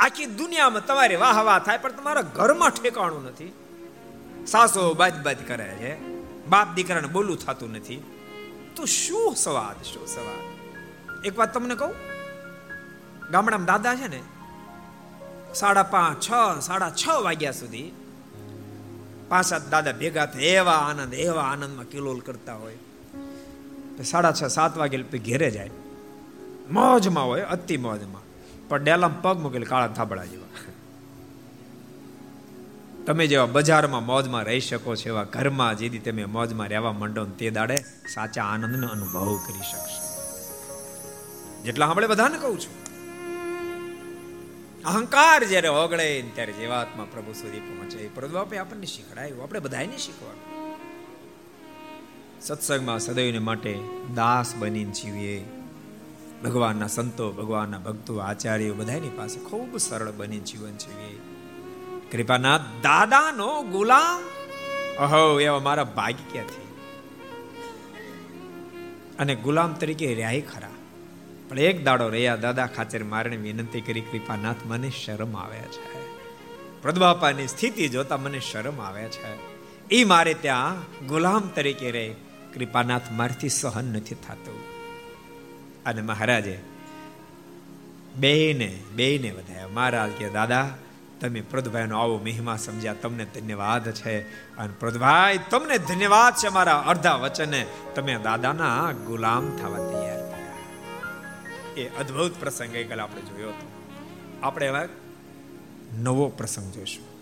આખી 0.00 0.26
દુનિયામાં 0.26 0.86
તમારી 0.86 1.16
વાહ 1.16 1.42
વાહ 1.42 1.58
થાય, 1.58 1.78
પણ 1.78 1.92
તમારા 1.92 2.20
ઘરમાં 2.20 2.70
ઠેકાણું 2.70 3.24
નથી. 3.24 3.52
સાસો 4.46 4.94
બાજ 4.94 5.14
બાજ 5.14 5.36
કરે 5.48 5.64
છે. 5.64 5.92
બાપ 6.46 6.74
દીકરાને 6.74 7.06
બોલું 7.06 7.38
થતું 7.38 7.72
નથી. 7.72 8.02
તો 8.76 8.84
શું 8.84 9.36
સવાદ 9.36 9.82
શું 9.82 10.06
સવાદ? 10.06 10.44
એક 11.26 11.38
વાત 11.38 11.54
તમને 11.54 11.74
કહું? 11.74 11.94
ગામડામાં 13.30 13.64
દાદા 13.64 13.94
છે 13.94 14.08
ને, 14.08 14.22
સાડા 15.54 15.82
પાંચ, 15.82 16.24
છ, 16.24 16.30
સાડા 16.60 16.90
છ 16.90 17.08
વાગ્યા 17.08 17.50
સુધી 17.50 17.92
પાંચ 19.28 19.46
સાત 19.46 19.70
દાદા 19.70 19.92
ભેગા 19.92 20.26
થાય, 20.26 20.42
એવા 20.42 20.72
આનંદ, 20.72 21.14
એવા 21.14 21.42
આનંદમાં 21.42 21.84
કિલોલ 21.84 22.20
કરતા 22.20 22.54
હોય. 22.54 22.76
સાડા 24.04 24.32
છ, 24.32 24.44
સાત 24.44 24.76
વાગે 24.76 25.02
ઘેરે 25.02 25.50
જાય. 25.50 25.70
મોજમાં 26.70 27.26
હોય, 27.26 27.40
અતિ 27.40 27.76
મોજમાં. 27.76 28.22
પણ 28.68 28.84
ડેલામાં 28.84 29.22
પગ 29.22 29.40
મૂકેલ 29.40 29.64
કાળા 29.64 29.88
થાબડા 29.88 30.24
જેવા. 30.24 30.46
તમે 33.06 33.26
જેવા 33.26 33.46
બજારમાં 33.46 34.06
મોજમાં 34.06 34.42
રહી 34.42 34.60
શકો 34.60 34.96
છો, 34.96 35.02
એવા 35.06 35.24
ઘરમાં 35.24 35.78
જેથી 35.78 35.98
તમે 35.98 36.24
મોજમાં 36.24 36.68
રહેવા 36.68 36.92
માંડો 36.92 37.24
તે 37.24 37.50
દાડે 37.50 37.76
સાચા 38.14 38.44
આનંદનો 38.44 38.88
અનુભવ 38.88 39.36
કરી 39.36 39.58
શકશો. 39.58 40.06
જેટલા 41.64 41.86
સાંભળે 41.86 42.06
બધાને 42.06 42.38
કહું 42.38 42.60
છું. 42.60 42.85
અહંકાર 44.86 45.44
જ્યારે 45.44 45.68
ઓગળે 45.68 46.22
ત્યારે 46.34 46.52
જીવાત્મા 46.52 47.06
પ્રભુ 47.10 47.32
સુધી 47.32 47.60
પહોંચે. 47.60 47.98
એ 47.98 48.08
પ્રભુ 48.08 48.36
આપે 48.36 48.58
આપણને 48.58 48.86
શીખડાયું. 48.86 49.42
આપણે 49.42 49.60
બધાને 49.60 49.98
શીખવાનું 49.98 50.56
સત્સંગમાં 52.40 52.98
સદૈવને 52.98 53.38
માટે 53.38 53.78
દાસ 54.14 54.54
બનીને 54.56 54.92
જીવીએ. 54.92 55.44
ભગવાનના 56.44 56.86
સંતો, 56.86 57.32
ભગવાનના 57.32 57.78
ભક્તો, 57.78 58.18
આચાર્યો 58.18 58.74
બધાની 58.74 59.08
પાસે 59.08 59.40
ખૂબ 59.40 59.76
સરળ 59.76 60.10
બની 60.10 60.38
જીવન 60.38 60.70
જીવીએ. 60.70 61.20
કૃપાના 62.12 62.58
દાદાનો 62.58 63.62
ગુલામ. 63.62 64.22
અહો, 64.98 65.40
એવા 65.40 65.58
મારા 65.58 65.84
ભાગ્ય 65.84 66.32
ક્યાંથી? 66.32 66.66
અને 69.18 69.34
ગુલામ 69.34 69.72
તરીકે 69.72 70.14
રહ્યા 70.14 70.40
ખરા. 70.40 70.75
પણ 71.48 71.58
એક 71.58 71.84
દાડો 71.84 72.08
રહ્યા 72.08 72.36
દાદા 72.36 72.66
ખાચર 72.66 73.04
મારણે 73.04 73.36
વિનંતી 73.36 73.80
કરી, 73.80 74.00
કૃપાનાથ, 74.00 74.56
મને 74.64 74.90
શરમ 74.90 75.36
આવે 75.36 75.58
છે. 75.58 76.06
પ્રદબાપાની 76.82 77.46
સ્થિતિ 77.46 77.88
જોતા 77.88 78.16
મને 78.16 78.40
શરમ 78.40 78.80
આવે 78.80 79.02
છે. 79.02 79.56
એ 79.88 80.04
મારે 80.04 80.34
ત્યાં 80.34 80.80
ગુલામ 81.06 81.50
તરીકે 81.54 81.90
રહે. 81.90 82.14
કૃપાનાથ 82.54 83.02
મારથી 83.12 83.48
સહન 83.48 83.84
નથી 83.84 84.14
થતું. 84.14 84.60
અને 85.86 86.02
મહારાજે 86.02 86.58
બેને 88.16 88.82
બેને 88.94 89.30
વધાયા. 89.30 89.68
મહારાજ 89.68 90.10
કે, 90.10 90.28
દાદા, 90.28 90.70
તમે 91.20 91.40
પ્રદભાઈનો 91.40 92.00
આવો 92.00 92.18
મહિમા 92.18 92.56
સમજ્યા. 92.56 92.94
તમને 92.94 93.24
ધન્યવાદ 93.24 93.92
છે. 93.92 94.20
અને 94.56 94.72
પ્રદભાઈ, 94.80 95.38
તમને 95.50 95.78
ધન્યવાદ 95.78 96.34
છે 96.34 96.48
મારા 96.48 96.84
અડધા 96.86 97.14
વચને. 97.14 97.66
તમે 97.94 98.18
દાદાના 98.18 98.92
ગુલામ 98.92 99.56
થવા 99.56 99.90
થયા 99.92 100.05
એ 101.76 101.88
અદ્ભુત 101.88 102.40
પ્રસંગ 102.40 102.72
ગઈકાલે 102.72 103.02
આપણે 103.02 103.22
જોયો 103.22 103.48
હતો. 103.48 103.70
આપણે 104.42 104.68
હવે 104.68 104.88
નવો 106.02 106.28
પ્રસંગ 106.28 106.72
જોઈશું. 106.72 107.16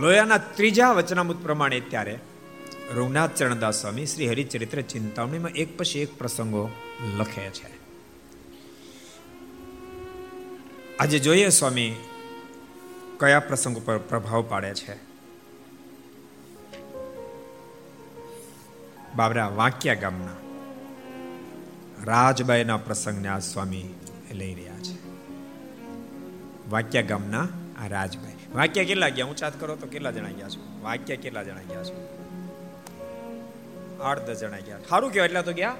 લોયાના 0.00 0.38
ત્રીજા 0.38 0.92
વચનામૃત 0.92 1.42
પ્રમાણે 1.42 1.80
ત્યારે 1.80 2.18
રઘુનાથ 2.94 3.34
ચરણદાસ 3.34 3.80
સ્વામી 3.80 4.06
શ્રી 4.06 4.28
હરિચરિત્ર 4.28 4.80
ચિંતામણીમાં 4.80 5.50
એક 5.50 5.78
પછી 5.78 6.00
એક 6.00 6.18
પ્રસંગો 6.18 6.70
લખે 7.18 7.50
છે. 7.50 7.74
આજે 10.98 11.18
જોઈએ 11.18 11.48
સ્વામી 11.48 11.94
કયા 13.20 13.40
પ્રસંગ 13.40 13.76
ઉપર 13.76 13.98
પ્રભાવ 13.98 14.44
પાડે 14.48 14.74
છે. 14.74 14.96
બાબરા 19.16 19.48
વાંકિયા 19.48 19.94
ગામના 19.94 20.43
રાજબાઈના 22.04 22.76
પ્રસંગને 22.76 23.28
આ 23.28 23.38
સ્વામી 23.38 23.94
લઈ 24.30 24.54
રહ્યા 24.54 24.78
છે. 24.78 25.10
વાક્યા 26.70 27.02
ગામના 27.02 27.48
આ 27.84 27.86
રાજભાઈ 27.86 28.32
વાક્યા 28.54 28.84
કેટલા 28.84 29.08
ગયા? 29.08 29.26
હું 29.26 29.36
ચાત 29.36 29.60
કરો 29.60 29.76
તો 29.76 29.86
કેટલા 29.86 30.10
જણા 30.10 30.28
ગયા 30.28 30.48
છો? 30.48 30.82
વાક્યા 30.82 31.16
કેટલા 31.16 31.42
જણા 31.42 31.62
ગયા 31.62 31.84
છો? 31.84 32.08
આઠ 34.02 34.18
દસ 34.18 34.40
જણા 34.40 34.58
ગયા. 34.58 34.78
સારું 34.88 35.12
કહેવાય, 35.12 35.28
એટલા 35.28 35.42
તો 35.42 35.52
ગયા. 35.52 35.74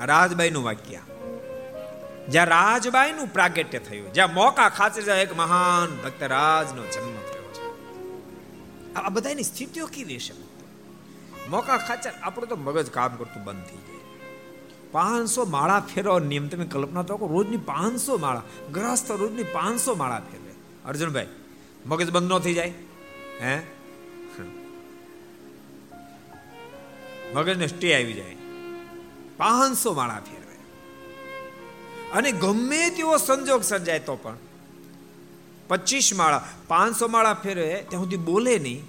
રાજબાઈ 0.00 0.50
નું 0.50 0.64
વાક્ય. 0.64 0.98
જ્યાં 2.28 2.46
રાજબાઈ 2.46 3.12
નું 3.12 3.26
પ્રાગટ્ય 3.26 3.78
થયું, 3.78 4.12
જ્યાં 4.12 4.34
મોકા 4.34 4.68
ખાતર 4.68 5.16
એક 5.16 5.36
મહાન 5.36 6.02
ભક્ત 6.02 6.22
રાજનો 6.22 6.82
જન્મ 6.82 7.12
થયો 7.12 7.52
છે. 7.52 7.74
આ 8.94 9.08
બધાની 9.08 9.42
સ્થિતિઓ 9.42 9.86
કેવી 9.86 10.18
છે 10.18 10.49
મોકા 11.50 11.76
ખાચર. 11.76 12.10
આપણું 12.22 12.48
તો 12.48 12.56
મગજ 12.56 12.90
કામ 12.90 13.16
કરતું 13.16 13.44
બંધ 13.44 13.64
થઈ 13.64 13.76
જાય 13.76 14.00
પાંચસો 14.92 15.44
માળા 15.44 15.80
ફેરવો 15.94 16.18
નિયમ 16.18 16.48
તમે 16.48 16.64
કલ્પના 16.64 17.02
તો 17.02 17.16
રોજની 17.30 17.56
પાંચસો 17.56 18.18
માળા, 18.18 18.42
ગ્રહસ્થ 18.72 19.10
રોજની 19.10 19.42
પાંચસો 19.42 19.94
માળા 19.94 20.22
ફેરવે. 20.32 20.52
અર્જુનભાઈ, 20.84 21.26
મગજ 21.86 22.10
બંધ 22.10 22.32
ન 22.32 22.38
થઈ 22.38 22.54
જાય? 22.54 22.72
હે? 23.40 23.60
મગજને 27.34 27.66
સ્ટે 27.66 27.94
આવી 27.94 28.12
જાય. 28.12 28.36
પાંચસો 29.36 29.92
માળા 29.92 30.20
ફેરવે. 30.20 30.56
અને 32.10 32.32
ગમે 32.32 32.90
તેવો 32.90 33.16
સંજોગ 33.16 33.62
સર્જાય 33.62 33.98
તો 33.98 34.16
પણ. 34.16 34.36
પચીસ 35.68 36.10
માળા, 36.16 36.44
પાંચસો 36.68 37.08
માળા 37.08 37.34
ફેરવે, 37.34 37.84
ત્યાં 37.88 38.02
સુધી 38.02 38.16
બોલે 38.16 38.58
નહીં. 38.58 38.82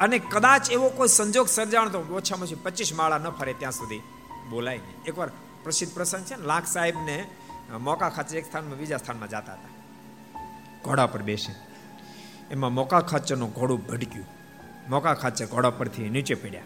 અને 0.00 0.18
કદાચ 0.18 0.70
એવો 0.70 0.88
કોઈ 0.88 1.08
સંજોગ 1.08 1.48
સર્જાણ 1.48 1.88
તો 1.88 1.98
ઓછામાં 1.98 2.46
ઓછી 2.46 2.54
પચીસ 2.54 2.94
માળા 2.94 3.18
ન 3.18 3.30
ફરે 3.30 3.52
ત્યાં 3.52 3.72
સુધી. 3.72 4.00
બોલાય 4.50 4.78
નહીં. 4.78 5.04
એકવાર 5.04 5.30
પ્રસિદ્ધ 5.62 5.94
પ્રસંગ 5.94 6.24
છે 6.24 6.36
ને, 6.36 6.46
લાખ 6.46 6.66
સાહેબને 6.66 7.26
મોકા 7.80 8.08
ખાચર 8.08 8.36
એક 8.36 8.46
સ્થાનમાં, 8.46 8.78
બીજા 8.78 8.96
સ્થાનમાં 8.96 9.28
જતા 9.28 9.38
હતા. 9.38 9.68
ઘોડા 10.84 11.06
પર 11.06 11.22
બેસે. 11.22 11.54
એમાં 12.50 12.72
મોકા 12.72 13.00
ખાચરનું 13.00 13.52
ઘોડું 13.52 13.86
ભડક્યું. 13.86 14.26
મોકા 14.88 15.14
ખાચર 15.14 15.46
ઘોડા 15.46 15.70
પરથી 15.70 16.08
નીચે 16.08 16.34
પડ્યા. 16.34 16.62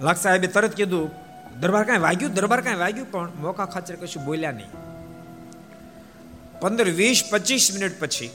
લાખ 0.00 0.16
સાહેબે 0.16 0.46
તરત 0.46 0.74
કીધું, 0.74 1.10
દરબાર 1.60 1.84
કાંઈ 1.84 1.98
વાગ્યું? 1.98 2.34
દરબાર 2.34 2.60
કાંઈ 2.60 2.76
વાગ્યું? 2.76 3.10
પણ 3.10 3.32
મોકા 3.34 3.64
ખાચર 3.64 3.96
કશું 3.96 4.24
બોલ્યા 4.24 4.52
નહીં. 4.52 4.70
પંદર 6.60 6.84
વીસ 6.84 7.28
પચીસ 7.30 7.70
મિનિટ 7.74 8.00
પછી 8.00 8.30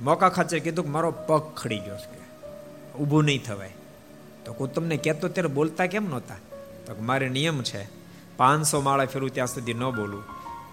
મોકા 0.00 0.28
ખાચર 0.28 0.58
કીધું 0.58 0.84
કે 0.84 0.90
મારો 0.90 1.10
પગ 1.26 1.42
ખડી 1.56 1.78
ગયો 1.78 1.96
છે. 1.96 2.18
ઊભું 2.98 3.24
નહીં 3.24 3.44
થવાય. 3.44 3.72
તો 4.44 4.52
હું 4.52 4.72
તમને 4.74 4.96
કહેતો 4.96 5.28
ત્યારે 5.28 5.48
બોલતા 5.48 5.86
કેમ 5.86 6.04
નહોતા? 6.04 6.36
તો 6.86 6.96
મારે 7.02 7.28
નિયમ 7.28 7.62
છે, 7.62 7.82
પાંચસો 8.36 8.80
માળા 8.80 9.04
ફેરવું 9.04 9.34
ત્યાં 9.34 9.46
સુધી 9.46 9.74
ન 9.74 9.84
બોલું 9.90 10.22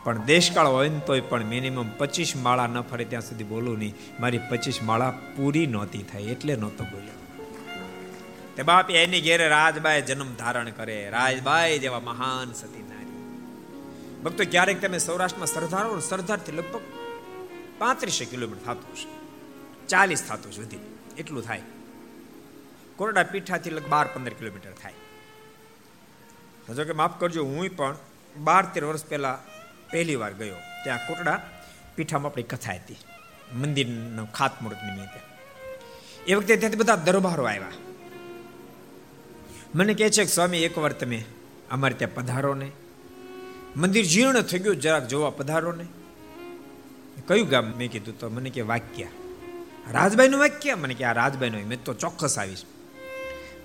પણ 0.03 0.17
દેશકાળ 0.25 0.67
હોય 0.67 0.89
ને 0.89 0.99
તોય 0.99 1.21
પણ 1.21 1.43
મિનિમમ 1.43 1.89
પચીસ 1.97 2.35
માળા 2.35 2.67
ન 2.67 2.81
ફરે 2.81 3.05
ત્યાં 3.05 3.21
સુધી 3.21 3.43
બોલું 3.43 3.79
નહીં. 3.79 3.93
મારી 4.19 4.39
પચીસ 4.51 4.79
માળા 4.83 5.09
પૂરી 5.35 5.65
નહોતી 5.67 6.03
થાય, 6.03 6.21
એટલે 6.21 6.55
નહોતો 6.55 6.83
બોલ્યો. 6.83 7.17
તે 8.55 8.63
બાપ 8.63 8.91
એની 8.91 9.21
ઘેરે 9.21 9.47
રાજબાઈ 9.47 10.01
જન્મ 10.01 10.35
ધારણ 10.35 10.69
કરે. 10.69 11.09
રાજબાઈ 11.09 11.79
જેવા 11.79 11.99
મહાન 11.99 12.53
સતી 12.53 12.83
નારી 12.83 13.11
ભક્તો, 14.23 14.43
ક્યારેક 14.51 14.81
તમે 14.81 14.97
સૌરાષ્ટ્રમાં 14.97 15.47
સરદાર, 15.47 15.99
સરદારથી 15.99 16.51
લગભગ 16.51 16.81
પાંત્રીસો 17.77 18.25
કિલોમીટર 18.29 18.65
થતું 18.65 18.93
હશે. 18.93 19.14
ચાલીસ 19.87 20.23
થતું 20.23 20.51
સુધી 20.51 20.77
એટલું 21.17 21.43
થાય. 21.43 21.61
કોરડા 22.95 23.23
પીઠાથી 23.23 23.69
લગભગ 23.69 23.87
બાર, 23.87 24.07
પંદર 24.13 24.33
કિલોમીટર 24.33 24.71
થાય. 24.71 24.93
જો 26.75 26.83
કે 26.83 26.91
માફ 26.91 27.19
કરજો 27.19 27.43
હું 27.43 27.69
પણ 27.75 27.97
બાર, 28.37 28.65
તેર 28.65 28.83
વર્ષ 28.83 29.05
પહેલા 29.05 29.39
પહેલી 29.91 30.15
વાર 30.15 30.33
ગયો. 30.33 30.55
ત્યાં 30.55 30.97
કોટડા 30.97 31.49
પીઠામાં 31.95 32.31
આપણી 32.31 32.43
કથા 32.43 32.73
હતી. 32.73 32.95
મંદિરનો 33.53 34.25
ખાતમુહૂર્ત 34.25 34.83
નિમિત્તે. 34.83 35.19
એ 36.27 36.33
વખતે 36.33 36.55
ત્યાંથી 36.55 36.77
બધા 36.77 36.95
દરબારો 36.95 37.43
આવ્યા. 37.43 37.71
મને 39.75 39.93
કહે 39.93 40.09
છે 40.09 40.23
કે, 40.23 40.31
સ્વામી, 40.31 40.63
એકવાર 40.63 40.91
તમે 40.91 41.25
અમારે 41.71 41.93
ત્યાં 41.93 42.15
પધારો 42.15 42.53
ને 42.53 42.71
મંદિર 43.77 44.05
જીર્ણ 44.05 44.41
થઈ 44.41 44.59
ગયું, 44.59 44.75
જરાક 44.75 45.07
જોવા 45.07 45.29
પધારો 45.29 45.71
ને 45.71 45.85
કયું 47.27 47.47
ગામ? 47.47 47.65
મેં 47.65 47.91
કીધું 47.91 48.19
તો, 48.19 48.29
મને 48.29 48.49
કે 48.49 48.61
વાક્ય. 48.61 49.07
રાજબાઈનું 49.91 50.39
વાક્ય, 50.39 50.75
મને 50.75 50.93
કે 50.93 51.03
આ 51.03 51.13
રાજબાઈનું 51.13 51.67
મેં 51.67 51.83
તો 51.83 51.93
ચોક્કસ 51.93 52.37
આવીશ. 52.39 52.63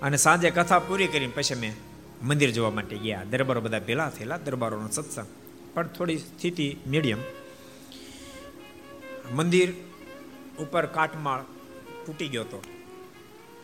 અને 0.01 0.17
સાંજે 0.17 0.49
કથા 0.49 0.79
પૂરી 0.79 1.07
કરીને 1.07 1.33
પછી 1.35 1.55
મેં 1.55 1.73
મંદિર 2.23 2.51
જોવા 2.51 2.69
માટે 2.69 2.97
ગયા. 2.97 3.23
દરબારો 3.23 3.61
બધા 3.61 3.79
ભેલા 3.79 4.09
થયેલા, 4.09 4.37
દરબારોનો 4.37 4.87
સત્સંગ. 4.87 5.27
પણ 5.73 5.87
થોડી 5.87 6.17
સ્થિતિ 6.17 6.77
મીડિયમ. 6.87 7.17
મંદિર 9.33 9.73
ઉપર 10.59 10.85
કાટમાળ 10.85 11.41
તૂટી 12.05 12.27
ગયો 12.27 12.41
હતો. 12.41 12.63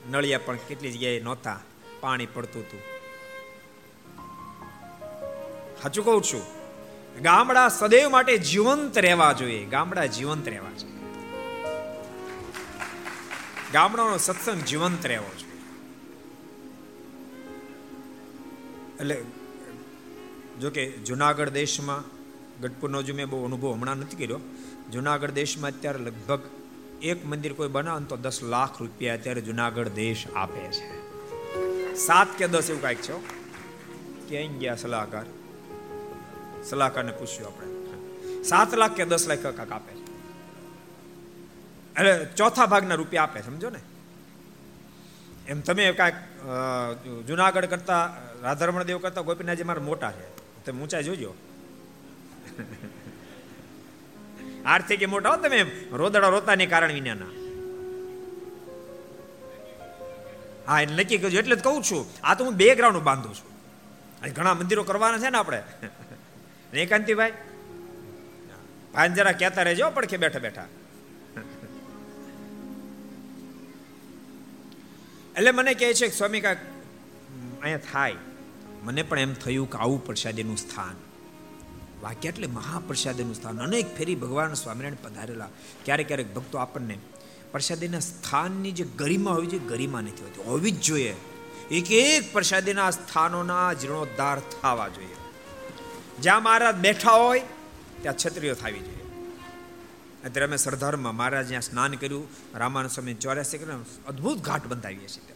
નળિયા 0.10 0.40
પણ 0.46 0.58
કેટલી 0.68 0.92
જગ્યાએ 0.92 1.20
નહોતા. 1.20 1.60
પાણી 2.00 2.26
પડતું 2.26 2.62
હતું. 2.62 2.80
સાચું 5.82 6.06
કહું 6.06 6.24
છું, 6.24 6.42
ગામડા 7.22 7.70
સદૈવ 7.70 8.10
માટે 8.10 8.38
જીવંત 8.38 8.98
રહેવા 8.98 9.34
જોઈએ. 9.34 9.66
ગામડા 9.66 10.06
જીવંત 10.06 10.48
રહેવા 10.48 10.72
જોઈએ. 10.78 10.97
ગામડાનો 13.74 14.18
સત્સંગ 14.18 14.62
જીવંત 14.62 15.06
રહેવો 15.06 15.32
જોઈએ. 15.40 15.58
એટલે 19.00 19.26
જોકે 20.62 20.92
જુનાગઢ 20.92 21.50
દેશમાં 21.50 22.04
ગઢપુરનો 22.62 23.02
જો 23.02 23.16
મેં 23.16 23.30
બહુ 23.30 23.46
અનુભવ 23.46 23.74
હમણાં 23.74 23.98
નથી 23.98 24.16
કર્યો, 24.16 24.40
જુનાગઢ 24.92 25.32
દેશમાં 25.32 25.72
અત્યારે 25.72 26.00
લગભગ 26.00 26.42
એક 27.02 27.26
મંદિર 27.26 27.54
કોઈ 27.54 27.68
બનાવે 27.68 28.06
તો 28.06 28.18
દસ 28.18 28.44
લાખ 28.44 28.80
રૂપિયા 28.80 29.14
અત્યારે 29.14 29.42
જુનાગઢ 29.42 29.90
દેશ 29.90 30.28
આપે 30.36 30.60
છે. 30.60 30.88
સાત 31.96 32.28
કે 32.38 32.48
દસ 32.48 32.70
એવું 32.70 32.82
કાંઈક 32.82 33.02
છે 33.02 33.14
ક્યાંય 34.30 34.48
ગયા 34.48 34.76
સલાહકાર? 34.76 35.26
સલાહકારને 36.64 37.12
પૂછ્યું 37.12 37.48
આપણે. 37.48 38.44
સાત 38.44 38.74
લાખ 38.74 38.96
કે 38.96 39.06
દસ 39.06 39.28
લાખ 39.28 39.40
કાંક 39.40 39.72
આપે. 39.72 39.97
એટલે 41.98 42.14
ચોથા 42.40 42.68
ભાગના 42.72 42.98
રૂપિયા 43.02 43.24
આપે, 43.24 43.40
સમજો 43.42 43.70
ને? 43.76 43.82
એમ 45.48 45.60
તમે 45.68 45.84
કાંઈક 46.00 46.18
જુનાગઢ 47.28 47.68
કરતા, 47.74 48.04
રાધારમણ 48.44 48.88
દેવ 48.90 49.00
કરતા, 49.06 49.28
ગોપીનાથજી 49.30 49.68
મારા 49.70 49.88
મોટા 49.90 50.12
છે. 50.18 50.26
તમે 50.66 50.80
ઊંચાઈ 50.84 51.08
જોજો. 51.10 51.32
આર્થિક 54.66 55.02
મોટા 55.10 55.32
હો 55.34 55.38
તમે 55.44 55.60
રોદડા 56.02 56.32
રોતાની 56.36 56.70
કારણ 56.74 56.94
વિનાના. 57.00 57.34
હા 60.68 60.80
એટલે 60.84 61.04
નક્કી 61.04 61.20
કરજો. 61.24 61.38
એટલે 61.42 61.56
જ 61.56 61.64
કહું 61.66 61.84
છું, 61.90 62.04
આ 62.24 62.34
તો 62.38 62.42
હું 62.46 62.56
બે 62.62 62.68
ગ્રાઉન્ડ 62.80 63.08
બાંધું 63.10 63.36
છું. 63.38 63.50
ઘણા 64.38 64.56
મંદિરો 64.60 64.84
કરવાના 64.90 65.22
છે 65.24 65.30
ને 65.34 65.40
આપણે. 65.42 65.60
એકાંતિભાઈ? 66.84 67.36
ભાઈ 68.94 69.16
જરા 69.18 69.40
કહેતા 69.42 69.66
રહેજો, 69.68 69.86
પડખે 69.96 70.18
બેઠા 70.24 70.44
બેઠા. 70.46 70.70
એટલે 75.38 75.52
મને 75.52 75.74
કહે 75.74 75.94
છે 75.94 76.08
કે 76.08 76.18
સ્વામી 76.18 76.42
કાંઈક 76.42 76.58
અહીંયા 77.62 77.78
થાય. 77.78 78.16
મને 78.84 79.04
પણ 79.04 79.20
એમ 79.20 79.34
થયું 79.34 79.70
કે 79.70 79.78
આવું 79.78 80.06
પ્રસાદીનું 80.06 80.58
સ્થાન. 80.58 80.96
વાક્ય 82.02 82.30
એટલે 82.30 82.48
મહાપ્રસાદીનું 82.48 83.36
સ્થાન. 83.36 83.58
અનેક 83.58 83.98
ફેરી 83.98 84.16
ભગવાન 84.16 84.54
સ્વામિનારાયણ 84.54 84.96
પધારેલા. 85.04 85.50
ક્યારેક 85.86 86.08
ક્યારેક 86.08 86.34
ભક્તો 86.34 86.58
આપણને 86.58 86.98
પ્રસાદીના 87.52 88.00
સ્થાનની 88.00 88.72
જે 88.72 88.84
ગરિમા 88.84 89.32
હોય 89.32 89.46
છે, 89.46 89.58
ગરિમા 89.58 90.02
નથી 90.02 90.24
હોતી. 90.24 90.42
હોવી 90.42 90.72
જ 90.72 90.82
જોઈએ. 90.82 91.16
એક 91.72 91.92
એક 91.92 92.34
પ્રસાદીના 92.34 92.92
સ્થાનોના 92.92 93.74
જીર્ણોદ્ધાર 93.74 94.40
થવા 94.40 94.88
જોઈએ. 94.88 95.16
જ્યાં 96.22 96.44
મહારાજ 96.44 96.76
બેઠા 96.76 97.12
હોય, 97.12 97.42
ત્યાં 98.02 98.18
છત્રીઓ 98.18 98.54
થવી 98.54 98.80
જોઈએ. 98.80 98.97
અત્યારે 100.28 100.50
અમે 100.50 100.58
સરદારમાં 100.58 101.16
મહારાજ 101.16 101.48
જ્યાં 101.48 101.68
સ્નાન 101.70 101.98
કર્યું 102.02 102.26
રામાનુ 102.56 102.90
સ્વામી 102.90 103.18
ચોર્યાસી 103.24 103.60
કરીને 103.62 103.84
અદ્ભુત 104.08 104.40
ઘાટ 104.42 104.66
બંધાવીએ 104.68 105.12
છીએ 105.16 105.36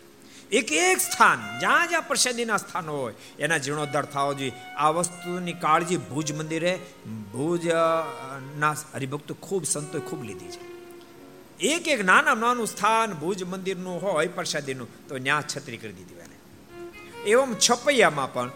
એક 0.51 0.71
એક 0.75 0.99
સ્થાન, 0.99 1.39
જ્યાં 1.59 1.89
જ્યાં 1.89 2.07
પ્રસાદીના 2.07 2.57
સ્થાનો 2.57 2.93
હોય, 2.93 3.15
એના 3.39 3.59
જીર્ણોદ્ધાર 3.65 4.05
થવો 4.05 4.33
જોઈએ 4.33 4.55
આ 4.77 4.89
વસ્તુની 4.89 5.55
કાળજી 5.63 5.99
ભુજ 6.09 6.33
મંદિરે 6.39 6.73
ભુજ 7.33 7.67
ના 8.59 8.73
હરિભક્તો 8.95 9.33
ખૂબ 9.41 9.63
સંતોએ 9.65 10.01
ખૂબ 10.09 10.21
લીધી 10.29 10.51
છે. 10.55 10.63
એક 11.71 11.87
એક 11.87 12.01
નાના 12.05 12.35
નાનું 12.35 12.67
સ્થાન 12.67 13.13
ભુજ 13.13 13.43
મંદિરનું 13.43 14.01
હોય 14.03 14.33
પ્રસાદીનું 14.37 14.89
તો 15.07 15.13
ન્યા 15.17 15.43
છત્રી 15.51 15.79
કરી 15.81 15.95
દીધી 15.99 16.19
એને. 16.25 16.37
એવમ 17.31 17.51
છપૈયામાં 17.65 18.33
પણ 18.33 18.51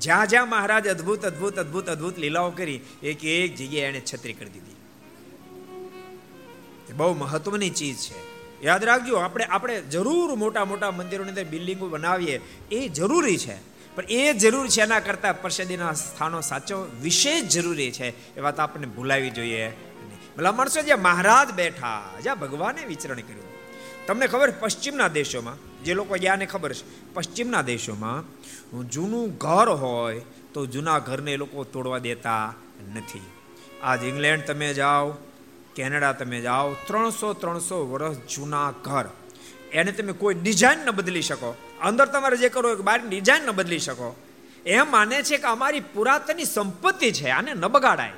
જ્યાં 0.00 0.26
જ્યાં 0.26 0.50
મહારાજ 0.50 0.88
અદ્ભુત 0.88 1.22
અદ્ભુત 1.30 1.56
અદ્ભુત 1.58 1.86
અદ્ભુત 1.94 2.18
લીલાઓ 2.18 2.50
કરી, 2.50 2.80
એક 3.02 3.20
એક 3.36 3.50
જગ્યાએ 3.56 3.88
એને 3.88 4.02
છત્રી 4.10 4.36
કરી 4.40 4.54
દીધી. 4.56 4.75
બહુ 6.92 7.14
મહત્વની 7.14 7.70
ચીજ 7.70 7.96
છે. 7.96 8.36
યાદ 8.64 8.84
રાખજો, 8.84 9.16
આપણે 9.16 9.44
આપણે 9.44 9.80
જરૂર 9.80 10.34
મોટા 10.34 10.64
મોટા 10.64 10.90
મંદિરોની 10.90 11.28
અંદર 11.28 11.44
બિલ્ડિંગો 11.44 11.88
બનાવીએ, 11.88 12.40
એ 12.70 12.88
જરૂરી 12.88 13.38
છે. 13.38 13.76
પણ 13.96 14.04
એ 14.08 14.32
જરૂર 14.32 14.68
છે 14.68 14.82
એના 14.82 15.00
કરતાં 15.00 15.42
પ્રસિદ્ધિના 15.42 15.92
સ્થાનો 15.92 16.40
સાચો, 16.40 16.86
વિશેષ 17.02 17.44
જરૂરી 17.44 17.90
છે. 17.90 18.34
એ 18.36 18.40
વાત 18.40 18.60
આપણને 18.60 18.86
ભૂલાવી 18.86 19.30
જોઈએ. 19.30 19.68
ભલા 20.36 20.52
માણસો 20.52 20.82
જ્યાં 20.82 21.02
મહારાજ 21.02 21.54
બેઠા, 21.54 22.10
જ્યાં 22.22 22.38
ભગવાને 22.38 22.84
વિચરણ 22.84 23.16
કર્યું. 23.16 23.46
તમને 24.06 24.26
ખબર 24.26 24.50
પશ્ચિમના 24.50 25.08
દેશોમાં, 25.08 25.84
જે 25.84 25.94
લોકો 25.94 26.16
જ્યાંને 26.16 26.46
ખબર 26.46 26.72
છે, 26.72 27.14
પશ્ચિમના 27.14 27.62
દેશોમાં 27.62 28.22
જૂનું 28.88 29.36
ઘર 29.36 29.68
હોય, 29.68 30.22
તો 30.54 30.66
જૂના 30.66 30.98
ઘરને 30.98 31.32
એ 31.32 31.36
લોકો 31.36 31.64
તોડવા 31.64 31.98
દેતા 31.98 32.54
નથી. 32.94 33.20
આજ 33.82 34.04
ઇંગ્લેન્ડ 34.04 34.44
તમે 34.44 34.74
જાઓ 34.74 35.14
કેનેડા 35.76 36.12
તમે 36.12 36.40
જાઓ, 36.40 36.74
ત્રણસો 36.74 37.32
ત્રણસો 37.32 37.86
વર્ષ 37.86 38.16
જૂના 38.34 38.70
ઘર. 38.70 39.06
એને 39.72 39.92
તમે 39.92 40.12
કોઈ 40.12 40.34
ડિઝાઇન 40.34 40.78
ન 40.78 40.90
બદલી 40.90 41.22
શકો. 41.22 41.54
અંદર 41.82 42.06
તમારે 42.06 42.36
જે 42.36 42.48
કરો 42.48 42.76
બહારની 42.76 43.08
ડિઝાઇન 43.08 43.42
ન 43.42 43.50
બદલી 43.50 43.78
શકો. 43.78 44.16
એમ 44.66 44.90
માને 44.90 45.22
છે 45.22 45.36
કે 45.36 45.46
અમારી 45.46 45.80
પુરાતની 45.80 46.44
સંપત્તિ 46.44 47.12
છે, 47.12 47.30
આને 47.30 47.54
ન 47.54 47.66
બગાડાય. 47.66 48.12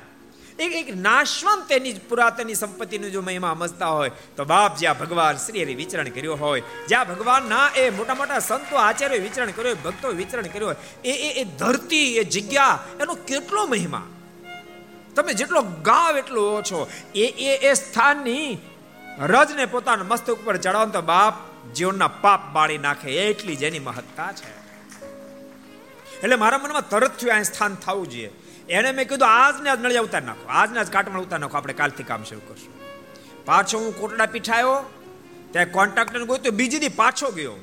એક 0.59 0.75
એક 0.75 0.95
નાશવંત 0.95 1.67
તેની 1.67 1.93
પુરાતની 1.93 2.53
સંપત્તિનું 2.53 3.11
જો 3.11 3.21
મહિમા 3.21 3.53
સમજતા 3.53 3.85
હોય, 3.85 4.11
તો 4.37 4.45
બાપ 4.45 4.77
જ્યાં 4.77 4.99
ભગવાન 4.99 5.37
શ્રી 5.37 5.63
હરિ 5.63 5.75
વિચરણ 5.75 6.09
કર્યો 6.09 6.35
હોય, 6.35 6.61
જ્યાં 6.87 7.07
ભગવાનના 7.07 7.69
એ 7.75 7.89
મોટા 7.89 8.13
મોટા 8.13 8.39
સંતો 8.39 8.75
આચાર્યો 8.75 9.21
વિચરણ 9.21 9.51
કર્યો 9.51 9.75
હોય 9.75 9.91
ભક્તો 9.91 10.07
વિચરણ 10.07 10.41
કર્યો 10.41 10.67
હોય 10.67 10.75
એ 11.05 11.41
એ 11.41 11.43
ધરતી, 11.43 12.17
એ 12.17 12.23
જગ્યા, 12.23 12.79
એનો 13.01 13.13
કેટલો 13.13 13.65
મહિમા? 13.67 14.07
તમે 15.15 15.33
જેટલો 15.33 15.61
ગાવ 15.61 16.17
એટલો 16.17 16.57
ઓછો. 16.57 16.89
એ 17.15 17.25
એ 17.25 17.57
એ 17.57 17.73
સ્થાનની 17.73 18.57
રજને 19.19 19.65
પોતાના 19.65 20.03
મસ્તક 20.03 20.33
ઉપર 20.33 20.57
ચડાવો 20.57 20.85
તો 20.85 21.01
બાપ 21.01 21.33
જીવનના 21.73 22.07
પાપ 22.07 22.45
બાળી 22.45 22.77
નાખે. 22.77 23.11
એટલી 23.11 23.55
જેની 23.55 23.79
મહત્તા 23.79 24.31
છે. 24.31 24.59
એટલે 26.23 26.35
મારા 26.35 26.57
મનમાં 26.57 26.89
તરત 26.89 27.17
થયું 27.17 27.35
આ 27.35 27.41
સ્થાન 27.41 27.75
થવું 27.75 28.09
જોઈએ. 28.09 28.29
એને 28.69 28.91
મેં 28.91 29.09
કીધું, 29.09 29.27
આજને 29.27 29.69
આજ 29.69 29.81
નળિયા 29.81 30.01
ઉતાર 30.01 30.21
નાખો. 30.21 30.47
આજને 30.49 30.79
આજ 30.79 30.91
કાટમાં 30.91 31.21
ઉતાર 31.21 31.39
નાખો. 31.39 31.57
આપણે 31.57 31.73
કાલથી 31.73 32.03
કામ 32.03 32.23
શરૂ 32.23 32.39
કરશું. 32.39 32.73
પાછો 33.45 33.77
હું 33.77 33.99
કોટડા 33.99 34.25
પીઠાયો. 34.25 34.83
ત્યાં 35.51 35.71
કોન્ટ્રાક્ટર 35.71 36.23
ગયો 36.23 36.37
તો 36.37 36.51
બીજી 36.51 36.79
દી 36.79 36.89
પાછો 36.89 37.31
ગયો. 37.31 37.53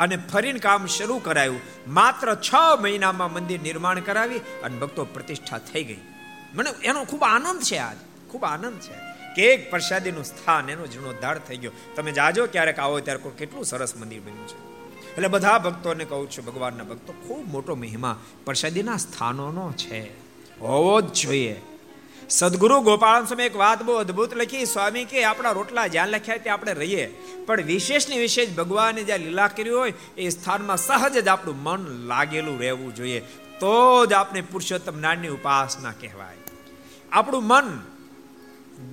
અને 0.00 0.16
ફરીને 0.16 0.58
કામ 0.58 0.86
શરૂ 0.86 1.18
કરાયું. 1.18 1.60
માત્ર 1.88 2.34
છ 2.34 2.54
મહિનામાં 2.80 3.32
મંદિર 3.32 3.62
નિર્માણ 3.62 4.00
કરાવી 4.00 4.38
અને 4.38 4.78
ભક્તો 4.78 5.04
પ્રતિષ્ઠા 5.04 5.58
થઈ 5.58 5.84
ગઈ. 5.84 5.98
મને 6.54 6.70
એનો 6.82 7.04
ખૂબ 7.04 7.22
આનંદ 7.22 7.60
છે 7.60 7.76
આજ. 7.76 7.96
ખૂબ 8.30 8.44
આનંદ 8.44 8.80
છે. 8.80 9.06
કે 9.36 9.42
એક 9.42 9.70
પ્રસાદીનું 9.70 10.24
સ્થાન, 10.24 10.70
એનો 10.70 10.86
જીર્ણોદ્ધાર 10.86 11.38
થઈ 11.38 11.56
ગયો. 11.56 11.72
તમે 11.96 12.12
જાજો 12.12 12.46
ક્યારેક 12.46 12.78
આવો 12.78 13.00
ત્યારે 13.00 13.30
કેટલું 13.38 13.64
સરસ 13.64 13.96
મંદિર 13.96 14.20
બન્યું 14.20 14.48
છે. 14.48 14.66
એટલે 15.10 15.28
બધા 15.28 15.58
ભક્તોને 15.58 16.04
કહું 16.04 16.30
છું, 16.30 16.44
ભગવાનના 16.44 16.84
ભક્તો, 16.84 17.12
ખૂબ 17.12 17.48
મોટો 17.50 17.74
મહિમા 17.74 18.20
પ્રસાદીના 18.44 18.96
સ્થાનોનો 18.96 19.72
છે. 19.72 20.00
હોવો 20.60 21.00
જ 21.00 21.12
જોઈએ. 21.12 21.60
સદગુરુ 22.30 22.80
ગોપાલ 22.80 23.24
સ્વામી 23.24 23.42
એક 23.42 23.56
વાત 23.56 23.82
બહુ 23.82 23.94
અદભુત 23.94 24.36
લખી, 24.36 24.64
સ્વામી, 24.64 25.04
કે 25.04 25.24
આપણા 25.24 25.50
રોટલા 25.50 25.86
જ્યાં 25.86 26.08
લખ્યા 26.08 26.36
ત્યાં 26.36 26.56
આપણે 26.56 26.72
રહીએ. 26.72 27.22
પણ 27.46 27.62
વિશેષની 27.62 28.18
વિશેષ 28.18 28.48
ભગવાને 28.50 29.02
જ્યાં 29.02 29.18
લીલા 29.18 29.48
કરી 29.48 29.70
હોય, 29.70 29.92
એ 30.16 30.28
સ્થાનમાં 30.28 30.76
સહજ 30.76 31.24
જ 31.24 31.28
આપણું 31.28 31.62
મન 31.62 32.06
લાગેલું 32.06 32.60
રહેવું 32.60 32.94
જોઈએ. 32.94 33.22
તો 33.60 34.06
જ 34.06 34.12
આપણે 34.12 34.40
પુરુષોત્તમ 34.40 34.98
નાની 34.98 35.28
ઉપાસના 35.28 35.90
કહેવાય. 35.90 36.36
આપણું 37.12 37.44
મન 37.44 37.80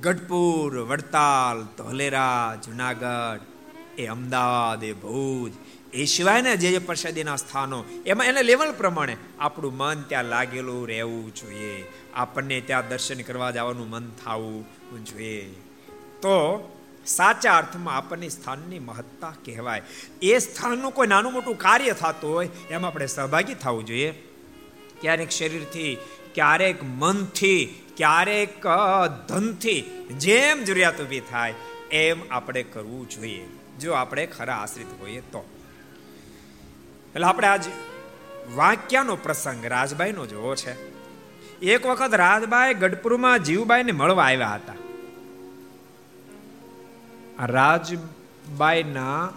ગઢપુર, 0.01 0.79
વડતાલ, 0.79 1.83
ધોલેરા, 1.83 2.59
જુનાગઢ, 2.65 3.39
એ 3.97 4.05
અમદાવાદ, 4.05 4.83
એ 4.83 4.93
ભુજ, 4.93 5.53
એ 5.93 6.05
સિવાયના 6.05 6.55
જે 6.55 6.71
જે 6.71 6.77
પ્રસાદીના 6.77 7.35
સ્થાનો, 7.35 7.83
એમાં 8.05 8.27
એને 8.27 8.43
લેવલ 8.43 8.71
પ્રમાણે 8.71 9.17
આપણું 9.39 9.77
મન 9.77 10.01
ત્યાં 10.01 10.23
લાગેલું 10.23 10.87
રહેવું 10.87 11.35
જોઈએ. 11.35 11.85
આપણને 12.13 12.61
ત્યાં 12.61 12.87
દર્શન 12.87 13.21
કરવા 13.21 13.51
જવાનું 13.51 13.89
મન 13.89 14.11
થવું 14.25 14.65
જોઈએ. 15.05 15.41
તો 16.21 16.69
સાચા 17.05 17.57
અર્થમાં 17.57 17.97
આપણને 17.97 18.29
સ્થાનની 18.29 18.79
મહત્તા 18.79 19.33
કહેવાય. 19.45 19.81
એ 20.21 20.39
સ્થાનનું 20.39 20.91
કોઈ 20.91 21.07
નાનું 21.07 21.33
મોટું 21.33 21.57
કાર્ય 21.57 21.93
થતું 21.93 22.33
હોય, 22.33 22.49
એમાં 22.69 22.91
આપણે 22.91 23.05
સહભાગી 23.05 23.53
થવું 23.53 23.85
જોઈએ. 23.85 24.32
ક્યારેક 25.03 25.29
શરીરથી, 25.29 25.97
ક્યારેક 26.33 26.83
મનથી, 26.83 27.83
ક્યારેક 27.97 28.63
ધનથી 29.27 29.81
જેમ 30.17 30.63
જરૂરિયાત 30.63 31.01
ઊભી 31.01 31.19
થાય 31.19 31.53
એમ 31.91 32.21
આપણે 32.31 32.63
કરવું 32.63 33.09
જોઈએ. 33.09 33.47
જો 33.79 33.93
આપણે 33.93 34.25
ખરા 34.25 34.55
આશ્રિત 34.55 34.87
હોઈએ 35.01 35.19
તો. 35.19 35.49
એટલે 37.15 37.25
આપણે 37.25 37.47
આજ 37.47 37.63
વાક્યાનો 38.55 39.15
પ્રસંગ 39.15 39.65
રાજબાઈનો 39.65 40.25
જોવો 40.25 40.55
છે. 40.55 40.73
એક 41.59 41.85
વખત 41.85 42.13
રાજબાઈ 42.13 42.73
ગઢપુરમાં 42.73 43.43
જીવબાઈને 43.43 43.91
મળવા 43.91 44.23
આવ્યા 44.23 44.55
હતા. 44.55 44.73
રાજબાઈના 47.39 49.29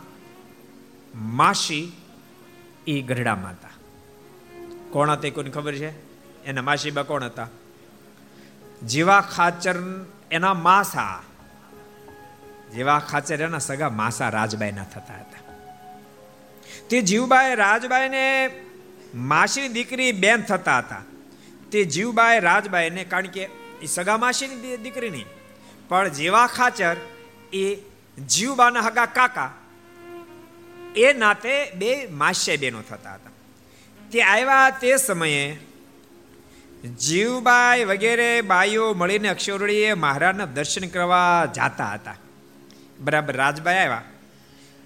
માસી 1.15 1.93
એ 2.87 3.01
ગઢડામાં 3.01 3.51
હતા. 3.51 3.76
કોણ 4.91 5.11
હતા 5.11 5.31
કોઈને 5.31 5.51
ખબર 5.51 5.75
છે? 5.75 5.91
એના 6.45 6.63
માસીબા 6.63 7.03
કોણ 7.03 7.25
હતા? 7.25 7.49
જીવા 8.87 9.21
ખાચર 9.21 9.75
એના 10.31 10.55
માસા. 10.55 11.23
જીવા 12.75 12.99
ખાચર 12.99 13.43
એના 13.43 13.59
સગા 13.59 13.91
માસા 13.91 14.29
રાજબાઈના 14.29 14.85
થતા 14.85 15.15
હતા. 15.15 15.53
તે 16.91 17.01
જીવબાઈ 17.01 17.55
રાજબાઈને 17.55 18.51
માસીની 19.15 19.69
દીકરી 19.69 20.13
બેન 20.13 20.43
થતા 20.43 20.79
હતા. 20.79 21.03
તે 21.73 21.85
જીવબાઈ 21.85 22.41
રાજબાઈને, 22.41 23.05
કારણ 23.05 23.27
કે 23.27 23.49
એ 23.83 23.87
સગા 23.87 24.17
માસીની 24.17 24.77
દીકરી 24.77 25.11
નહીં 25.11 25.27
પણ 25.89 26.09
જેવા 26.09 26.47
ખાચર 26.47 26.97
એ 27.53 27.77
જીવબાના 28.29 28.81
હગા 28.81 29.07
કાકા. 29.07 29.55
એ 30.97 31.13
નાતે 31.13 31.71
બે 31.71 32.07
માસ્ય 32.07 32.57
બેનો 32.57 32.83
થતા 32.83 33.15
હતા. 33.15 33.36
તે 34.17 34.23
આવ્યા 34.23 34.71
તે 34.71 34.97
સમયે 34.97 35.57
જીવબાઈ 37.01 37.85
વગેરે 37.85 38.41
બાઈઓ 38.41 38.95
મળીને 38.95 39.29
અક્ષરોડીએ 39.29 39.95
મહારાજના 39.95 40.45
દર્શન 40.45 40.89
કરવા 40.89 41.49
જાતા 41.57 41.87
હતા. 41.87 42.17
બરાબર 43.01 43.37
રાજબાઈ 43.37 43.77
આવ્યા 43.77 44.03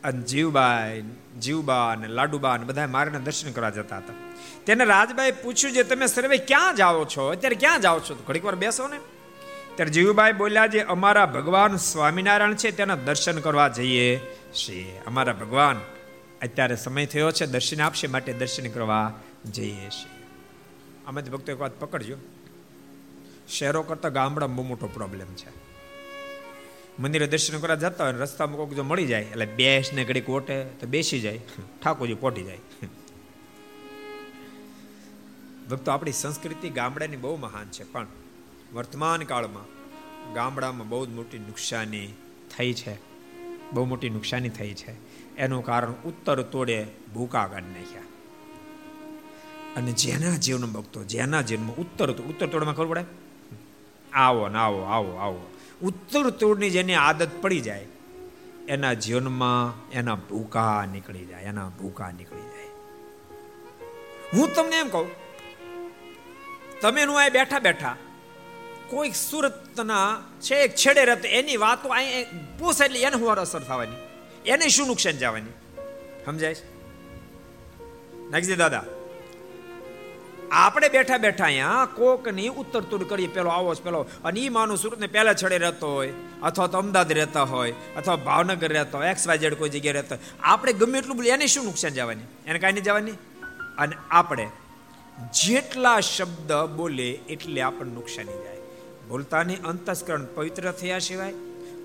અને 0.04 0.22
જીવબાઈ 0.22 1.02
જીવબા 1.40 1.90
અને 1.90 2.08
લાડુબા 2.08 2.52
અને 2.52 2.64
બધા 2.64 2.86
મારાના 2.86 3.18
દર્શન 3.18 3.52
કરવા 3.52 3.70
જતા 3.70 3.96
હતા. 3.96 4.14
તેને 4.66 4.84
રાજબાઈ 4.84 5.32
પૂછ્યું 5.32 5.74
જે 5.74 5.82
તમે 5.82 6.06
સર્વે 6.06 6.36
ક્યાં 6.36 6.76
જાઓ 6.76 7.04
છો? 7.04 7.28
અત્યારે 7.28 7.56
ક્યાં 7.56 7.80
જાઓ 7.80 8.00
છો? 8.00 8.24
ઘડીક 8.26 8.44
વાર 8.44 8.54
બેસો 8.54 8.88
ને. 8.88 8.98
ત્યારે 9.74 9.90
જીવબાઈ 9.90 10.32
બોલ્યા 10.32 10.66
જે 10.66 10.80
અમારા 10.80 11.26
ભગવાન 11.26 11.76
સ્વામિનારાયણ 11.76 12.54
છે, 12.54 12.70
તેના 12.70 12.94
દર્શન 12.94 13.40
કરવા 13.40 13.68
જઈએ 13.68 14.20
છીએ. 14.52 15.02
અમારા 15.06 15.32
ભગવાન 15.32 15.80
અત્યારે 16.42 16.76
સમય 16.76 17.06
થયો 17.06 17.30
છે, 17.30 17.46
દર્શન 17.46 17.82
આપશે 17.82 18.06
માટે 18.06 18.32
દર્શન 18.32 18.68
કરવા 18.68 19.20
જઈએ 19.44 19.90
છીએ. 19.90 20.12
અમે 21.06 21.22
ભક્તો 21.22 21.52
એક 21.52 21.60
વાત 21.60 21.80
પકડજો. 21.80 22.16
શહેરો 23.48 23.82
કરતા 23.82 24.08
ગામડા 24.08 24.46
બહુ 24.46 24.62
મોટો 24.62 24.86
પ્રોબ્લેમ 24.86 25.26
છે. 25.34 25.50
મંદિરે 26.98 27.26
દર્શન 27.26 27.58
કરવા 27.58 27.74
જતા 27.74 28.04
હોય 28.04 28.12
રસ્તામાં 28.12 28.56
કોઈક 28.56 28.70
જો 28.70 28.82
મળી 28.82 29.06
જાય, 29.06 29.22
એટલે 29.22 29.46
બેસ 29.46 29.92
ને 29.92 30.04
ઘડીક 30.04 30.30
ઓટે 30.30 30.64
તો 30.64 30.86
બેસી 30.86 31.20
જાય 31.20 31.40
ઠાકોરજી 31.82 32.14
પોટી 32.14 32.42
જાય. 32.42 32.58
ભક્તો, 35.70 35.90
આપણી 35.90 36.12
સંસ્કૃતિ 36.12 36.70
ગામડાની 36.70 37.16
બહુ 37.16 37.36
મહાન 37.36 37.66
છે, 37.66 37.84
પણ 37.84 38.06
વર્તમાન 38.74 39.22
કાળમાં 39.22 39.66
ગામડામાં 40.34 40.88
બહુ 40.88 41.06
જ 41.06 41.08
મોટી 41.08 41.38
નુકસાની 41.38 42.08
થઈ 42.56 42.72
છે. 42.72 42.94
બહુ 43.72 43.84
મોટી 43.84 44.10
નુકસાની 44.10 44.48
થઈ 44.48 44.74
છે. 44.74 45.09
એનું 45.38 45.64
કારણ 45.64 45.92
ઉત્તર 45.92 46.42
તોડે 46.42 46.86
ભૂકા 47.14 47.46
કાઢી 47.46 47.70
નાખ્યા. 47.70 48.08
અને 49.76 49.92
જેના 49.92 50.36
જીવન 50.36 50.66
ભક્તો, 50.66 51.04
જેના 51.04 51.42
જીવનમાં 51.42 51.76
ઉત્તર 51.76 52.10
ઉત્તર 52.10 52.46
તોડમાં 52.46 52.74
ખબર 52.74 52.86
પડે? 52.86 53.04
આવો 54.12 54.48
ને 54.48 54.58
આવો 54.58 54.82
આવો 54.82 55.16
આવો. 55.16 55.50
ઉત્તર 55.82 56.30
તોડની 56.30 56.70
જેની 56.70 56.94
આદત 56.94 57.30
પડી 57.40 57.60
જાય, 57.60 57.86
એના 58.68 58.92
જીવનમાં 58.92 59.90
એના 59.90 60.14
ભૂકા 60.14 60.86
નીકળી 60.86 61.26
જાય, 61.26 61.42
એના 61.42 61.68
ભૂકા 61.68 62.10
નીકળી 62.10 62.42
જાય. 62.42 62.70
હું 64.34 64.54
તમને 64.54 64.78
એમ 64.78 64.88
કહું, 64.88 65.08
તમે 66.80 67.04
નું 67.04 67.18
અહીં 67.18 67.32
બેઠા 67.32 67.58
બેઠા, 67.58 67.96
કોઈક 68.90 69.14
સુરતના 69.14 70.22
છેક 70.40 70.74
છેડે 70.74 71.04
રહેતો 71.04 71.28
એની 71.28 71.56
વાતો 71.56 71.88
અહીં 71.88 72.26
પૂછે 72.58 72.84
એટલે 72.84 73.00
એને 73.00 73.16
હું 73.16 73.32
અસર 73.32 73.62
થવાની. 73.62 74.09
એને 74.46 74.68
શું 74.68 74.86
નુકસાન 74.86 75.12
જવાની? 75.12 75.50
સમજાય 76.24 76.56
નાખજે 78.30 78.56
દાદા. 78.56 78.84
આપણે 80.50 80.88
બેઠા 80.88 81.18
બેઠા 81.18 81.44
અહીંયા 81.44 81.88
કોકની 81.96 82.48
ઉત્તર 82.48 82.80
તુર 82.80 83.04
કરીએ. 83.04 83.26
પેલો 83.26 83.50
આવો 83.50 83.74
પેલો. 83.74 84.06
અને 84.24 84.40
એ 84.40 84.48
માનું 84.48 84.76
સુરતને 84.76 85.06
પહેલા 85.06 85.32
છડે 85.32 85.58
રહેતો 85.58 85.94
હોય, 85.94 86.12
અથવા 86.42 86.66
તો 86.66 86.78
અમદાવાદ 86.78 87.12
રહેતા 87.12 87.42
હોય, 87.42 87.74
અથવા 87.96 88.16
ભાવનગર 88.16 88.72
રહેતો 88.72 88.98
હોય 88.98 89.08
એક્સ 89.08 89.28
વાય 89.28 89.50
કોઈ 89.50 89.68
જગ્યાએ 89.68 89.92
રહેતો 89.92 90.14
હોય. 90.14 90.24
આપણે 90.40 90.72
ગમે 90.72 90.98
એટલું 90.98 91.16
બોલીએ, 91.16 91.32
એને 91.32 91.46
શું 91.46 91.64
નુકસાન 91.64 91.92
જવાની? 91.92 92.22
એને 92.46 92.58
કાંઈ 92.58 92.72
નહીં 92.72 92.84
જવાની? 92.84 93.12
અને 93.78 93.96
આપણે 94.10 94.50
જેટલા 95.46 96.00
શબ્દ 96.00 96.52
બોલે, 96.52 97.10
એટલે 97.10 97.60
આપણને 97.60 97.92
નુકસાની 97.92 98.44
જાય. 98.44 98.56
બોલતાની 99.08 99.54
અંતસ્કરણ 99.54 100.24
પવિત્ર 100.24 100.72
થયા 100.72 100.98
સિવાય 100.98 101.34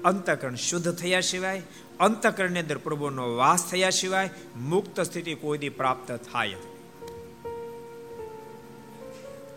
અંતકરણ 0.05 0.55
શુદ્ધ 0.55 0.95
થયા 0.95 1.21
સિવાય, 1.21 1.61
અંતકરણની 1.99 2.59
અંદર 2.59 2.77
પ્રભુનો 2.77 3.35
વાસ 3.35 3.71
થયા 3.71 3.89
સિવાય, 3.89 4.29
મુક્ત 4.55 5.01
સ્થિતિ 5.01 5.33
કોઈ 5.35 5.69
પ્રાપ્ત 5.69 6.11
થાય? 6.11 6.55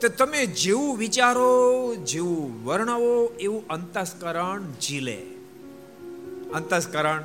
તો 0.00 0.08
તમે 0.08 0.46
જેવું 0.46 0.98
વિચારો, 0.98 1.94
જેવું 1.94 2.64
વર્ણવો, 2.64 3.36
એવું 3.40 3.68
અંતસ્કરણ 3.68 4.72
ઝીલે. 4.80 5.22
અંતસ્કરણ 6.54 7.22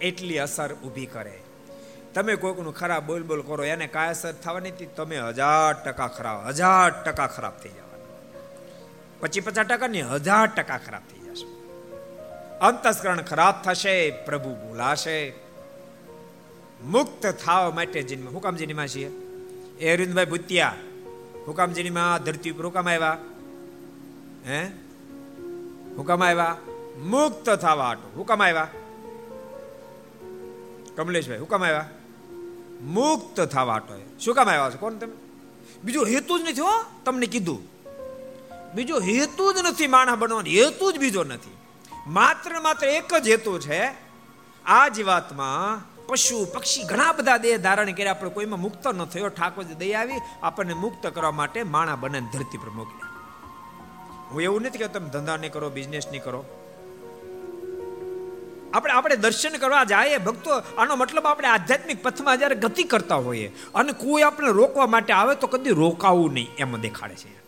એટલી 0.00 0.38
અસર 0.38 0.74
ઊભી 0.74 1.06
કરે. 1.06 1.40
તમે 2.14 2.36
કોઈકનું 2.36 2.74
ખરાબ 2.74 3.06
બોલ 3.06 3.22
બોલ 3.22 3.42
કરો, 3.42 3.64
એને 3.64 3.86
કાંઈ 3.86 4.08
અસર 4.08 4.32
થવાની 4.32 4.70
તમે 4.70 5.18
હજાર 5.18 5.74
ટકા 5.74 6.08
ખરાબ, 6.08 6.46
હજાર 6.46 6.90
ટકા 6.90 7.26
ખરાબ 7.26 7.52
થઈ 7.62 7.68
જવાના. 7.68 8.06
પચીસ 9.20 9.44
પચાસ 9.44 9.66
ટકા 9.66 9.86
ને 9.86 10.00
હજાર 10.00 10.46
ટકા 10.46 10.78
ખરાબ 10.78 11.02
થઈ 11.10 11.15
અંતસ્કરણ 12.60 13.22
ખરાબ 13.22 13.62
થશે, 13.62 14.10
પ્રભુ 14.10 14.54
ભૂલાશે 14.54 15.32
મુક્ત 16.84 17.26
થવા 17.26 17.70
માટે 17.70 18.02
જન્મ 18.02 18.28
હુકામજીની 18.28 18.74
માં 18.74 18.88
છીએ? 18.88 19.10
એ 19.80 19.92
અરવિંદભાઈ 19.92 20.24
ભૂતિયા 20.24 20.74
હુકામજીની 21.46 21.90
માં 21.90 22.24
ધરતી 22.24 22.50
ઉપર 22.50 22.64
હુકામ 22.64 22.88
આવ્યા? 22.88 23.18
હે? 24.46 24.64
હુકામ 25.96 26.24
આવ્યા? 26.24 26.56
મુક્ત 26.98 27.50
થવા 27.50 27.86
હાટો 27.86 28.12
હુકમ 28.16 28.42
આવ્યા? 28.42 28.68
કમલેશભાઈ 30.96 31.38
હુકામ 31.38 31.64
આવ્યા? 31.64 31.88
મુક્ત 32.80 33.40
થવા 33.40 33.72
હાટો 33.72 34.00
શું 34.20 34.34
કામ 34.34 34.48
આવ્યા 34.48 34.70
છો? 34.70 34.78
કોણ 34.78 34.92
તમે? 34.92 35.12
બીજો 35.84 36.04
હેતુ 36.04 36.38
જ 36.38 36.42
નથી 36.42 36.60
હો, 36.60 36.84
તમને 37.04 37.26
કીધું. 37.26 37.60
બીજો 38.74 39.00
હેતુ 39.00 39.52
જ 39.52 39.56
નથી 39.68 39.86
માણસ 39.86 40.18
બનવાનો, 40.18 40.50
હેતુ 40.50 40.92
જ 40.92 40.98
બીજો 40.98 41.24
નથી. 41.24 41.55
માત્ર 42.06 42.60
માત્ર 42.60 42.86
એક 42.88 43.20
જ 43.22 43.28
હેતુ 43.28 43.58
છે, 43.58 43.94
આ 44.66 44.88
જીવાતમાં 44.88 45.80
પશુ, 46.06 46.46
પક્ષી 46.54 46.84
ઘણા 46.84 47.12
બધા 47.12 47.36
દેહ 47.36 47.56
ધારણ 47.56 47.92
કર્યા 47.92 48.10
આપણે 48.10 48.30
કોઈમાં 48.30 48.60
મુક્ત 48.60 48.86
ન 48.88 49.04
થયો. 49.04 49.28
ઠાકોરજી 49.28 49.74
દઈ 49.74 49.92
આવી, 49.92 50.20
આપણને 50.42 50.74
મુક્ત 50.74 51.06
કરવા 51.06 51.30
માટે 51.30 51.62
માણા 51.62 51.96
બને 51.96 52.20
ધરતી 52.20 52.58
પર 52.58 52.70
મોકલ્યા. 52.70 53.10
હું 54.30 54.42
એવું 54.42 54.62
નથી 54.62 54.78
કે 54.78 54.88
તમે 54.88 55.08
ધંધા 55.08 55.36
નહીં 55.36 55.52
કરો 55.52 55.70
બિઝનેસ 55.70 56.06
નહીં 56.10 56.22
કરો. 56.22 56.44
આપણે 58.74 58.92
આપણે 58.92 59.16
દર્શન 59.16 59.56
કરવા 59.56 59.84
જાય 59.84 60.18
ભક્તો, 60.18 60.50
આનો 60.78 60.96
મતલબ 60.96 61.26
આપણે 61.26 61.48
આધ્યાત્મિક 61.48 62.02
પથમાં 62.02 62.38
જ્યારે 62.38 62.54
ગતિ 62.54 62.84
કરતા 62.84 63.14
હોઈએ 63.14 63.48
અને 63.74 63.92
કોઈ 63.92 64.22
આપણે 64.22 64.50
રોકવા 64.50 64.86
માટે 64.86 65.12
આવે 65.12 65.34
તો 65.34 65.46
કદી 65.46 65.70
રોકાવું 65.70 66.32
નહીં, 66.32 66.54
એમ 66.58 66.76
દેખાડે 66.76 67.14
છે. 67.14 67.45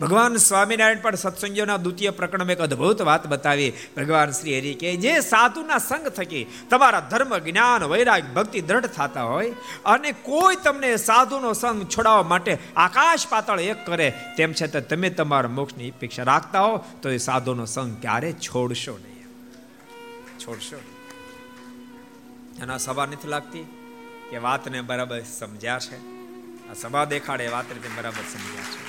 ભગવાન 0.00 0.36
સ્વામિનારાયણ 0.36 0.98
પણ 1.02 1.14
સત્સંગીઓના 1.14 1.76
દ્વિતીય 1.76 2.10
પ્રકરણમાં 2.10 2.52
એક 2.52 2.58
અદ્ભુત 2.58 3.02
વાત 3.02 3.26
બતાવી. 3.26 3.72
ભગવાન 3.96 4.30
શ્રી 4.30 4.58
હરિ 4.58 4.74
કે, 4.74 4.96
જે 4.96 5.20
સાધુના 5.20 5.78
સંગ 5.78 6.08
થકી 6.08 6.46
તમારા 6.70 7.00
ધર્મ, 7.00 7.38
જ્ઞાન, 7.38 7.84
વૈરાગ, 7.84 8.34
ભક્તિ 8.34 8.60
દ્રઢ 8.60 8.86
થતા 8.86 9.22
હોય 9.22 9.50
અને 9.84 10.12
કોઈ 10.12 10.56
તમને 10.56 10.96
સાધુનો 10.96 11.52
સંગ 11.52 11.86
છોડાવવા 11.88 12.22
માટે 12.22 12.58
આકાશ 12.76 13.26
પાતળ 13.28 13.60
એક 13.60 13.86
કરે, 13.86 14.12
તેમ 14.36 14.52
છતાં 14.52 14.88
તમે 14.88 15.10
તમારા 15.10 15.48
મોક્ષની 15.48 15.90
અપેક્ષા 15.90 16.22
રાખતા 16.22 16.60
હો, 16.60 16.84
તો 17.02 17.10
એ 17.10 17.16
સાધુનો 17.16 17.64
સંગ 17.64 18.00
ક્યારે 18.00 18.32
છોડશો 18.32 18.98
નહીં. 18.98 19.24
છોડશો 20.38 20.76
એના 22.62 22.78
સભા 22.78 23.06
નથી 23.06 23.28
લાગતી? 23.28 23.66
કે 24.30 24.38
વાતને 24.38 24.80
બરાબર 24.80 25.20
સમજ્યા 25.20 25.78
છે. 25.78 25.96
આ 26.70 26.74
સભા 26.80 27.04
દેખાડે 27.04 27.48
વાતને 27.48 27.88
બરાબર 27.96 28.22
સમજ્યા 28.32 28.62
છે. 28.62 28.85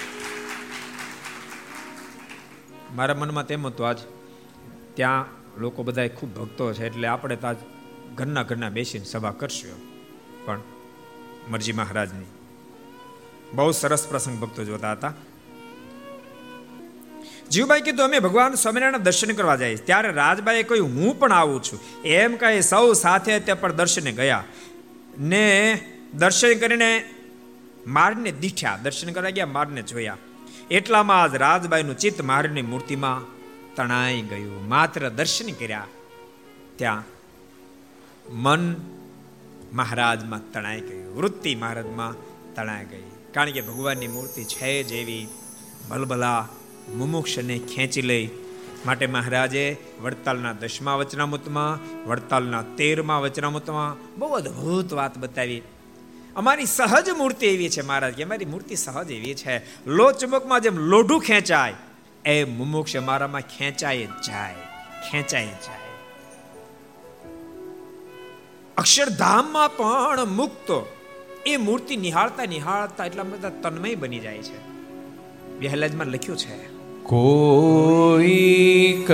મારા 2.95 3.13
મનમાં 3.13 3.47
તેમ 3.47 3.67
હતું 3.67 3.87
આજ, 3.87 3.97
ત્યાં 4.93 5.25
લોકો 5.57 5.83
બધા 5.83 6.07
ખૂબ 6.07 6.35
ભક્તો 6.35 6.73
છે, 6.73 6.85
એટલે 6.85 7.07
આપણે 7.07 7.35
તો 7.35 7.47
આજ 7.47 7.55
ઘરના 8.15 8.43
ઘરના 8.43 8.69
બેસીને 8.69 9.05
સભા 9.05 9.31
કરશું 9.31 9.97
પણ 10.45 10.61
મરજી 11.49 11.71
મહારાજની. 11.71 12.25
બહુ 13.53 13.71
સરસ 13.71 14.07
પ્રસંગ 14.07 14.39
ભક્તો 14.39 14.63
જોતા 14.63 14.91
હતા. 14.91 15.13
જીવભાઈ 17.51 17.81
કીધું, 17.81 18.05
અમે 18.05 18.19
ભગવાન 18.19 18.53
સ્વામિનારાયણ 18.53 18.97
દર્શન 18.97 19.33
કરવા 19.33 19.55
જઈએ 19.55 19.75
ત્યારે 19.75 20.11
રાજભાઈએ 20.11 20.63
કહ્યું, 20.63 20.87
હું 20.87 21.19
પણ 21.19 21.31
આવું 21.31 21.63
છું. 21.63 22.01
એમ 22.01 22.35
કહી 22.35 22.61
સૌ 22.61 22.93
સાથે 22.93 23.39
તે 23.39 23.53
પણ 23.53 23.73
દર્શને 23.73 24.11
ગયા. 24.11 24.43
ને 25.19 25.79
દર્શન 26.13 26.57
કરીને 26.59 27.09
મારને 27.87 28.31
દીઠ્યા. 28.31 28.79
દર્શન 28.83 29.11
કરવા 29.11 29.29
ગયા 29.29 29.45
મારને 29.45 29.81
જોયા. 29.81 30.17
એટલામાં 30.71 31.23
આજ 31.23 31.35
રાજબાઈનું 31.35 31.97
ચિત્ત 31.97 32.21
મહારાજની 32.21 32.61
મૂર્તિમાં 32.61 33.21
તણાઈ 33.75 34.21
ગયું. 34.21 34.69
માત્ર 34.69 35.09
દર્શન 35.09 35.51
કર્યા. 35.51 35.87
ત્યાં 36.75 37.03
મન 38.29 38.75
મહારાજમાં 39.73 40.51
તણાઈ 40.51 40.81
ગયું. 40.81 41.17
વૃત્તિ 41.17 41.55
મહારાજમાં 41.55 42.15
તણાઈ 42.55 42.85
ગઈ. 42.85 43.03
કારણ 43.33 43.51
કે 43.51 43.61
ભગવાનની 43.61 44.07
મૂર્તિ 44.07 44.43
છે 44.43 44.83
જેવી 44.83 45.27
ભલભલા 45.89 46.47
મુમુક્ષને 46.95 47.59
ખેંચી 47.59 48.01
લઈ 48.01 48.29
માટે 48.85 49.07
મહારાજે 49.07 49.77
વડતાલના 50.01 50.53
દસમા 50.53 50.95
વચનામૃતમાં, 50.95 51.79
વડતાલના 52.09 52.61
તેરમા 52.61 53.19
વચનામૃતમાં 53.19 54.19
બહુ 54.19 54.29
અદભુત 54.29 54.93
વાત 54.93 55.17
બતાવી. 55.17 55.61
અમારી 56.37 56.65
સહજ 56.65 57.09
મૂર્તિ 57.09 57.47
એવી 57.47 57.69
છે, 57.69 57.81
મહારાજ, 57.81 58.13
કે 58.13 58.23
અમારી 58.23 58.45
મૂર્તિ 58.45 58.75
સહજ 58.75 59.11
એવી 59.11 59.33
છે. 59.33 59.87
લો 59.87 60.11
ચુંબકમાં 60.11 60.61
જેમ 60.61 60.77
લોઢું 60.77 61.21
ખેંચાય, 61.21 61.73
એ 62.25 62.43
મુમુક્ષ 62.43 62.95
મારામાં 62.95 63.41
ખેંચાય 63.41 64.07
જાય 64.27 64.53
ખેંચાય 65.11 65.47
જાય. 65.65 65.77
અક્ષરધામમાં 68.77 69.77
પણ 69.77 70.25
મુક્ત, 70.25 70.85
એ 71.45 71.57
મૂર્તિ 71.57 71.97
નિહાળતા 71.97 72.45
નિહાળતા 72.45 73.05
એટલા 73.05 73.23
બધા 73.23 73.49
તન્મય 73.49 73.95
બની 73.95 74.19
જાય 74.19 74.37
છે. 74.37 74.67
વહેલાજમાં 75.59 76.07
લખ્યું 76.07 76.37
છે, 76.37 76.69
કોઈ 77.03 79.05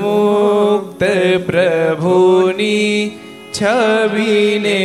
મુક્ત 0.00 1.04
પ્રભુની 1.46 3.18
છબીને 3.62 4.80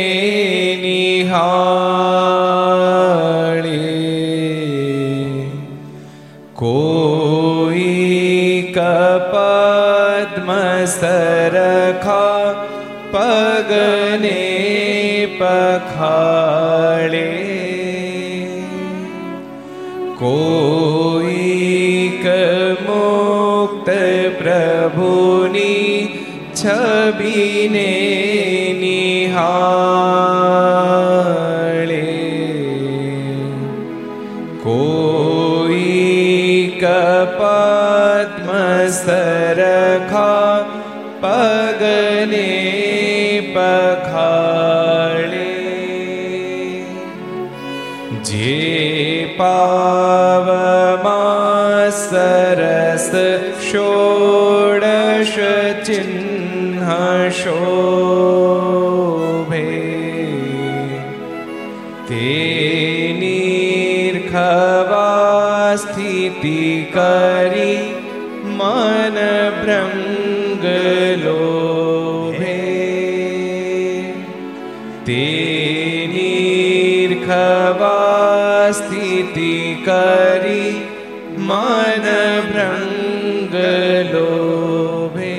નિહાળે. 0.82 1.40
કોઈ 6.54 8.72
કપદ્મ 8.76 10.84
સરખા 10.84 12.54
પગને 13.10 14.38
પખાળે. 15.40 17.30
કોઈક 20.18 22.26
મુક્ત 22.82 23.90
પ્રભુની 24.42 26.08
છબીને 26.64 28.19
નિહાળે 30.70 32.06
કોઈ 34.64 36.72
કપદ્મ 36.80 38.48
સરખા 38.98 40.56
પગને 41.22 42.50
પખાળે 43.54 45.48
જે 48.24 49.34
પાવમાં 49.38 51.08
સરસ 52.02 53.10
શોડશ 53.62 55.38
ચિહ્ન 55.84 57.30
શોભે 57.32 58.39
સ્થિતિ 66.20 66.86
કરી 66.92 67.76
મન 68.50 69.16
ભ્રંગ 69.60 70.64
લોભે 71.24 72.58
તે 75.04 75.22
સ્થિતિ 78.72 79.54
કરી 79.84 80.74
મન 81.38 82.06
ભ્રંગ 82.48 83.56
લોભે 84.12 85.34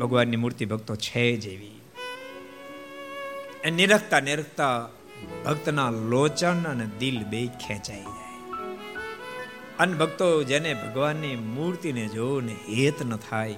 ભગવાનની 0.00 0.36
મૂર્તિ 0.36 0.64
ભક્તો 0.64 0.96
છે 0.96 1.26
જેવી 1.36 1.76
નિરખતા 3.70 4.20
નિરખતા 4.20 4.76
ભક્તના 5.46 5.90
લોચન 5.90 6.62
અને 6.64 6.86
દિલ 7.00 7.18
બે 7.24 7.40
ખેંચાઈ 7.46 8.17
અને 9.78 9.94
ભક્તો 9.94 10.42
જેને 10.42 10.74
ભગવાનની 10.74 11.36
મૂર્તિને 11.36 12.08
જોને 12.08 12.56
હેત 12.68 13.02
ન 13.02 13.16
થાય, 13.16 13.54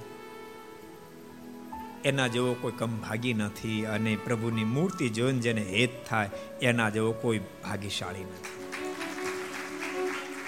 એના 2.05 2.27
જેવો 2.27 2.55
કોઈ 2.55 2.73
કમ 2.73 2.99
ભાગી 2.99 3.35
નથી 3.35 3.87
અને 3.87 4.17
પ્રભુની 4.25 4.65
મૂર્તિ 4.65 5.09
જોઈને 5.09 5.39
જેને 5.39 5.63
હેત 5.63 5.91
થાય, 6.09 6.31
એના 6.63 6.91
જેવો 6.91 7.13
કોઈ 7.13 7.39
ભાગીશાળી 7.39 8.25
નથી. 8.25 8.61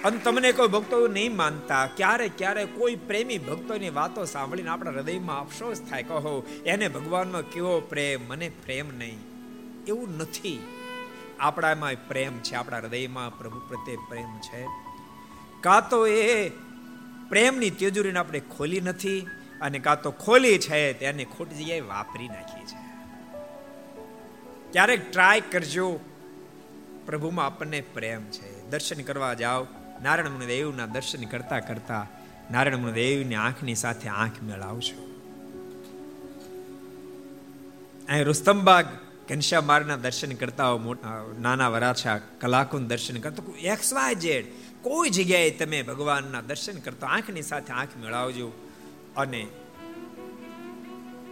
અને 0.05 0.19
તમને 0.19 0.53
કોઈ 0.53 0.69
ભક્તો 0.69 1.09
નહીં 1.09 1.37
માનતા, 1.37 1.87
ક્યારે 1.87 2.29
ક્યારે 2.29 2.65
કોઈ 2.65 2.97
પ્રેમી 2.97 3.39
ભક્તોની 3.39 3.91
વાતો 3.91 4.25
સાંભળીને 4.25 4.71
આપણા 4.71 4.91
હૃદયમાં 4.91 5.41
અફસોસ 5.41 5.81
થાય, 5.81 6.03
કહો, 6.03 6.47
એને 6.67 6.89
ભગવાનમાં 6.89 7.43
કેવો 7.43 7.81
પ્રેમ? 7.81 8.21
મને 8.29 8.49
પ્રેમ 8.49 8.99
નહીં. 8.99 9.19
એવું 9.89 10.17
નથી. 10.17 10.63
આપણામાં 11.41 11.93
પ્રેમ 12.09 12.39
છે, 12.39 12.55
આપણા 12.55 12.79
હૃદયમાં 12.79 13.39
પ્રભુ 13.39 13.59
પ્રત્યે 13.69 13.97
પ્રેમ 14.09 14.39
છે. 14.39 14.92
કાં 15.63 15.89
તો 15.89 16.07
એ 16.07 16.49
પ્રેમની 17.29 17.71
તેજુરીને 17.71 18.19
આપણે 18.19 18.41
ખોલી 18.41 18.81
નથી 18.81 19.27
અને 19.61 19.79
કાં 19.79 20.03
તો 20.03 20.11
ખોલી 20.11 20.59
છે, 20.59 20.93
તેને 20.93 21.25
ખોટી 21.25 21.55
જગ્યાએ 21.55 21.81
વાપરી 21.81 22.29
નાખી 22.29 22.67
છે. 22.67 22.83
ક્યારેક 24.73 25.13
ટ્રાય 25.13 25.41
કરજો. 25.41 26.01
પ્રભુમાં 27.07 27.47
આપણને 27.47 27.81
પ્રેમ 27.81 28.25
છે. 28.25 28.71
દર્શન 28.71 29.03
કરવા 29.03 29.35
જાઓ. 29.35 29.67
નારાયણ 30.03 30.31
મુનિદેવના 30.31 30.87
દર્શન 30.87 31.25
કરતા 31.25 31.61
કરતા 31.61 32.07
નારાયણ 32.51 32.91
દેવની 32.91 33.35
આંખની 33.35 33.75
સાથે 33.75 34.09
આંખ 34.09 34.43
મેળાવશો. 34.43 35.09
અહીં 38.09 38.25
રુસ્તમબાગ 38.25 38.87
ઘનશ્યામ 39.29 39.67
મારના 39.67 39.97
દર્શન 39.97 40.33
કરતા 40.33 40.65
નાના 41.41 41.69
વરાછા 41.69 42.19
કલાકુન 42.19 42.89
દર્શન 42.89 43.21
કરતા 43.21 43.59
એક્સ 43.59 43.93
વાય 43.93 44.15
જેડ 44.15 44.47
કોઈ 44.83 45.11
જગ્યાએ 45.11 45.51
તમે 45.51 45.83
ભગવાનના 45.83 46.41
દર્શન 46.41 46.81
કરતા 46.81 47.07
આંખની 47.07 47.43
સાથે 47.43 47.73
આંખ 47.73 47.97
મેળવજો 47.97 48.53
અને 49.17 49.47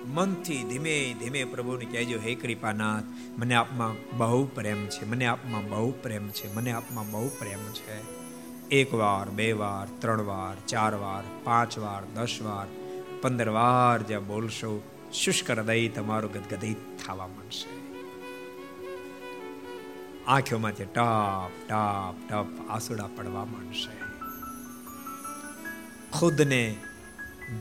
મનથી 0.06 0.64
ધીમે 0.64 1.14
ધીમે 1.20 1.44
પ્રભુને 1.44 1.84
કહેજો, 1.84 2.18
હે 2.18 2.34
કૃપાનાથ, 2.34 3.04
મને 3.38 3.54
આપમાં 3.54 4.18
બહુ 4.18 4.44
પ્રેમ 4.44 4.86
છે, 4.86 5.04
મને 5.04 5.26
આપમાં 5.26 5.68
બહુ 5.68 5.90
પ્રેમ 5.90 6.28
છે, 6.28 6.54
મને 6.54 6.70
આપમાં 6.70 7.10
બહુ 7.10 7.28
પ્રેમ 7.28 7.58
છે. 7.72 8.20
એક 8.68 8.94
વાર, 8.94 9.30
બે 9.30 9.52
વાર, 9.52 9.88
ત્રણ 9.98 10.20
વાર, 10.20 10.56
ચાર 10.68 10.94
વાર, 10.94 11.24
પાંચ 11.44 11.78
વાર, 11.78 12.02
દસ 12.14 12.38
વાર, 12.42 12.66
પંદર 13.22 13.48
વાર 13.48 14.02
જ્યાં 14.02 14.26
બોલશો, 14.26 14.82
શુષ્ક 15.12 15.50
હૃદય 15.50 15.88
તમારું 15.88 16.32
ગદગદિત 16.32 16.76
થવા 17.06 17.26
માંડશે. 17.26 17.79
આંખોમાંથી 20.30 20.84
ટપ 20.84 21.52
ટપ 21.68 22.28
ટપ 22.28 22.68
આસુડા 22.70 23.10
પડવા 23.16 23.44
માંડશે. 23.44 23.92
ખુદને 26.12 26.62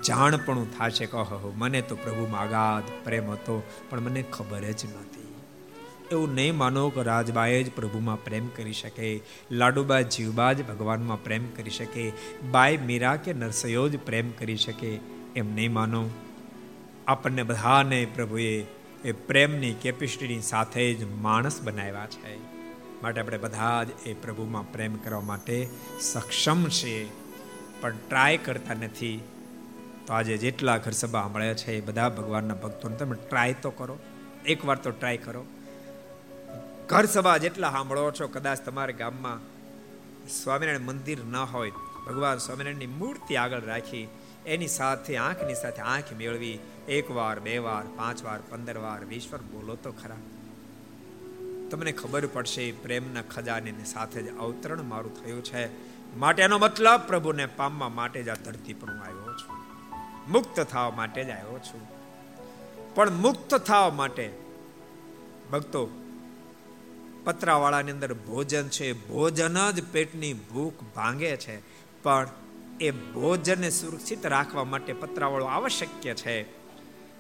જાણપણું 0.06 0.68
થશે 0.78 1.06
કહો 1.06 1.54
મને 1.58 1.82
તો 1.82 1.96
પ્રભુમાં 1.96 2.42
અગાધ 2.42 2.92
પ્રેમ 3.04 3.32
હતો, 3.32 3.56
પણ 3.90 4.00
મને 4.00 4.22
ખબર 4.22 4.62
જ 4.62 4.86
નથી 4.86 5.28
એવું 6.12 6.34
નહીં 6.34 6.58
માનો 6.58 6.84
કે 6.90 7.04
રાજબાએ 7.04 7.64
જ 7.64 7.72
પ્રભુમાં 7.76 8.24
પ્રેમ 8.24 8.48
કરી 8.56 8.74
શકે, 8.74 9.22
લાડુબા 9.52 10.02
જીવબા 10.02 10.54
જ 10.54 10.66
ભગવાનમાં 10.68 11.24
પ્રેમ 11.24 11.50
કરી 11.58 11.70
શકે 11.70 12.06
બાય 12.52 12.78
મીરા 12.78 13.16
કે 13.16 13.34
નરસયો 13.34 13.86
જ 13.90 14.00
પ્રેમ 14.06 14.32
કરી 14.32 14.56
શકે, 14.56 14.92
એમ 15.36 15.56
નહીં 15.56 15.74
માનો. 15.74 16.04
આપણને 17.08 17.44
બધાને 17.44 18.00
પ્રભુએ 18.16 18.66
એ 19.06 19.12
પ્રેમની 19.28 19.74
કેપેસિટીની 19.74 20.42
સાથે 20.42 20.94
જ 20.94 21.12
માણસ 21.22 21.62
બનાવ્યા 21.62 22.06
છે. 22.06 22.49
માટે 23.04 23.22
આપણે 23.22 23.38
બધા 23.38 23.84
જ 23.84 23.88
એ 24.06 24.14
પ્રભુમાં 24.14 24.72
પ્રેમ 24.72 24.96
કરવા 24.96 25.22
માટે 25.22 25.70
સક્ષમ 26.02 26.66
છે 26.66 27.10
પણ 27.82 27.92
ટ્રાય 27.92 28.38
કરતા 28.38 28.74
નથી. 28.74 29.24
તો 30.08 30.14
આજે 30.14 30.38
જેટલા 30.38 30.78
ઘર 30.78 30.92
સભા 30.92 31.22
સાંભળ્યા 31.22 31.54
છે 31.54 31.78
એ 31.78 31.82
બધા 31.82 32.10
ભગવાનના 32.10 32.54
ભક્તોને 32.54 32.96
તમે 32.96 33.18
ટ્રાય 33.30 33.54
તો 33.54 33.72
કરો. 33.72 34.00
એકવાર 34.46 34.78
તો 34.78 34.92
ટ્રાય 34.92 35.18
કરો. 35.18 35.46
ઘર 36.88 37.06
સભા 37.06 37.38
જેટલા 37.38 37.72
સાંભળો 37.72 38.12
છો, 38.12 38.28
કદાચ 38.28 38.60
તમારા 38.60 38.92
ગામમાં 38.92 39.40
સ્વામિનારાયણ 40.28 40.80
મંદિર 40.80 41.18
ન 41.26 41.36
હોય, 41.36 41.72
ભગવાન 42.08 42.38
સ્વામિનારાયણની 42.38 42.88
મૂર્તિ 42.88 43.36
આગળ 43.36 43.62
રાખી, 43.62 44.08
એની 44.46 44.68
સાથે, 44.68 45.18
આંખની 45.18 45.56
સાથે 45.56 45.82
આંખ 45.82 46.04
મેળવી, 46.18 46.60
એક 46.88 47.12
વાર, 47.12 47.40
બે 47.40 47.58
વાર, 47.58 47.84
પાંચ 47.96 48.24
વાર, 48.24 48.40
પંદર 48.50 48.78
વાર, 48.78 49.06
વીસ 49.06 49.28
વાર 49.32 49.42
બોલો 49.42 49.76
તો 49.76 49.92
ખરા. 49.92 50.16
તમને 51.70 51.92
ખબર 51.92 52.26
પડશે 52.26 52.72
પ્રેમના 52.72 53.22
ખજાને 53.22 53.74
સાથે 53.86 54.22
જ 54.22 54.38
અવતરણ 54.38 54.82
મારું 54.82 55.26
થયું 55.26 55.44
છે. 55.44 55.90
માટે 56.18 56.44
એનો 56.44 56.58
મતલબ 56.58 57.02
પ્રભુને 57.08 57.46
પામવા 57.46 57.90
માટે 57.90 58.24
જ 58.24 58.30
આ 58.30 58.36
ધરતી 58.36 58.74
પર 58.74 58.90
હું 58.90 59.02
આવ્યો 59.02 59.34
છું. 59.34 59.60
મુક્ત 60.32 60.60
થવા 60.60 60.90
માટે 60.90 61.24
જ 61.24 61.30
આવ્યો 61.30 61.60
છું. 61.60 62.00
પણ 62.96 63.10
મુક્ત 63.10 63.56
થવા 63.56 63.90
માટે, 63.90 64.34
ભક્તો, 65.52 65.90
પતરાવાળાની 67.24 67.92
અંદર 67.92 68.14
ભોજન 68.14 68.68
છે. 68.68 68.94
ભોજન 68.94 69.72
જ 69.72 69.84
પેટની 69.84 70.34
ભૂખ 70.34 70.74
ભાંગે 70.96 71.38
છે. 71.38 71.60
પણ 72.04 72.28
એ 72.80 72.92
ભોજનને 72.92 73.70
સુરક્ષિત 73.70 74.26
રાખવા 74.26 74.64
માટે 74.64 74.94
પતરાવાળો 74.94 75.46
આવશ્યક 75.46 76.16
છે. 76.16 76.60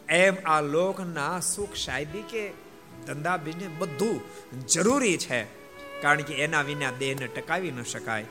એમ 0.07 0.35
આ 0.45 0.61
લોકના 0.61 1.39
સુખ 1.39 1.73
શાયદી 1.73 2.21
કે 2.21 2.68
ધંધા 3.07 3.37
બિઝનેસ 3.37 3.69
બધું 3.79 4.21
જરૂરી 4.67 5.17
છે. 5.17 5.43
કારણ 6.01 6.21
કે 6.21 6.33
એના 6.33 6.61
વિના 6.61 6.91
દેહને 6.91 7.27
ટકાવી 7.27 7.71
ન 7.71 7.83
શકાય, 7.83 8.25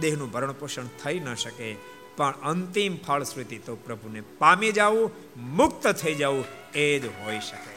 દેહનું 0.00 0.30
ભરણ 0.30 0.52
પોષણ 0.52 0.86
થઈ 1.04 1.20
ન 1.20 1.34
શકે. 1.34 1.76
પણ 2.16 2.34
અંતિમ 2.42 2.96
ફળશ્રુતિ 2.96 3.58
તો 3.58 3.76
પ્રભુને 3.76 4.20
પામી 4.20 4.72
જવું, 4.72 5.10
મુક્ત 5.36 5.88
થઈ 5.88 6.14
જવું, 6.14 6.44
એ 6.74 6.98
જ 6.98 7.06
હોઈ 7.06 7.40
શકે. 7.40 7.76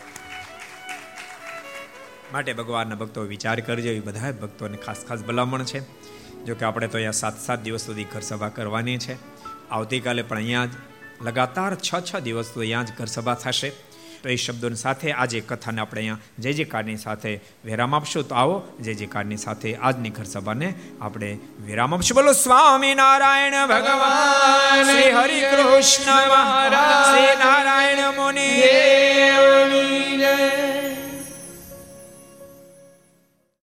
માટે 2.33 2.53
ભગવાનના 2.53 2.95
ભક્તો 2.95 3.21
વિચાર 3.21 3.59
કરજો, 3.59 3.89
એ 3.89 3.99
બધા 3.99 4.31
ભક્તોને 4.31 4.77
ખાસ 4.77 5.05
ખાસ 5.05 5.19
ભલામણ 5.19 5.63
છે. 5.63 5.79
જો 6.45 6.55
કે 6.55 6.65
આપણે 6.65 6.87
તો 6.87 6.97
અહીંયા 6.97 7.11
સાત 7.11 7.41
સાત 7.41 7.61
દિવસ 7.61 7.81
સુધી 7.85 8.03
ઘર 8.03 8.19
સભા 8.19 8.49
કરવાની 8.49 8.97
છે. 8.97 9.17
આવતીકાલે 9.69 10.21
પણ 10.21 10.37
અહીંયા 10.37 10.65
જ 10.65 10.69
લગાતાર 11.21 11.75
છ 11.75 11.93
છ 11.99 12.19
દિવસ 12.19 12.45
સુધી 12.45 12.65
અહીંયા 12.65 12.83
જ 12.83 12.91
ઘર 12.97 13.05
સભા 13.05 13.33
થશે. 13.33 13.88
તો 14.23 14.29
એ 14.29 14.35
શબ્દોની 14.35 14.75
સાથે 14.75 15.11
આજે 15.11 15.39
કથાને 15.39 15.81
આપણે 15.81 16.01
અહીંયા 16.01 16.17
જે 16.39 16.53
જે 16.53 16.95
સાથે 16.95 17.39
વિરામ 17.65 17.95
આપશું 17.95 18.27
તો 18.27 18.35
આવો, 18.35 18.63
જે 18.79 18.93
જે 18.93 19.09
સાથે 19.37 19.75
આજની 19.75 20.09
ઘર 20.09 20.23
સભાને 20.23 20.73
આપણે 21.01 21.37
વિરામ 21.65 21.93
આપશું. 21.93 22.15
બોલો 22.15 22.31
સ્વામી 22.31 22.95
નારાયણ 22.95 23.67
ભગવાન, 23.67 24.83
શ્રી 24.83 25.11
હરિ 25.11 25.41
કૃષ્ણ 25.41 26.29
મહારાજ, 26.29 27.05
શ્રી 27.05 27.35
નારાયણ 27.35 27.97
મુનિ 28.11 28.49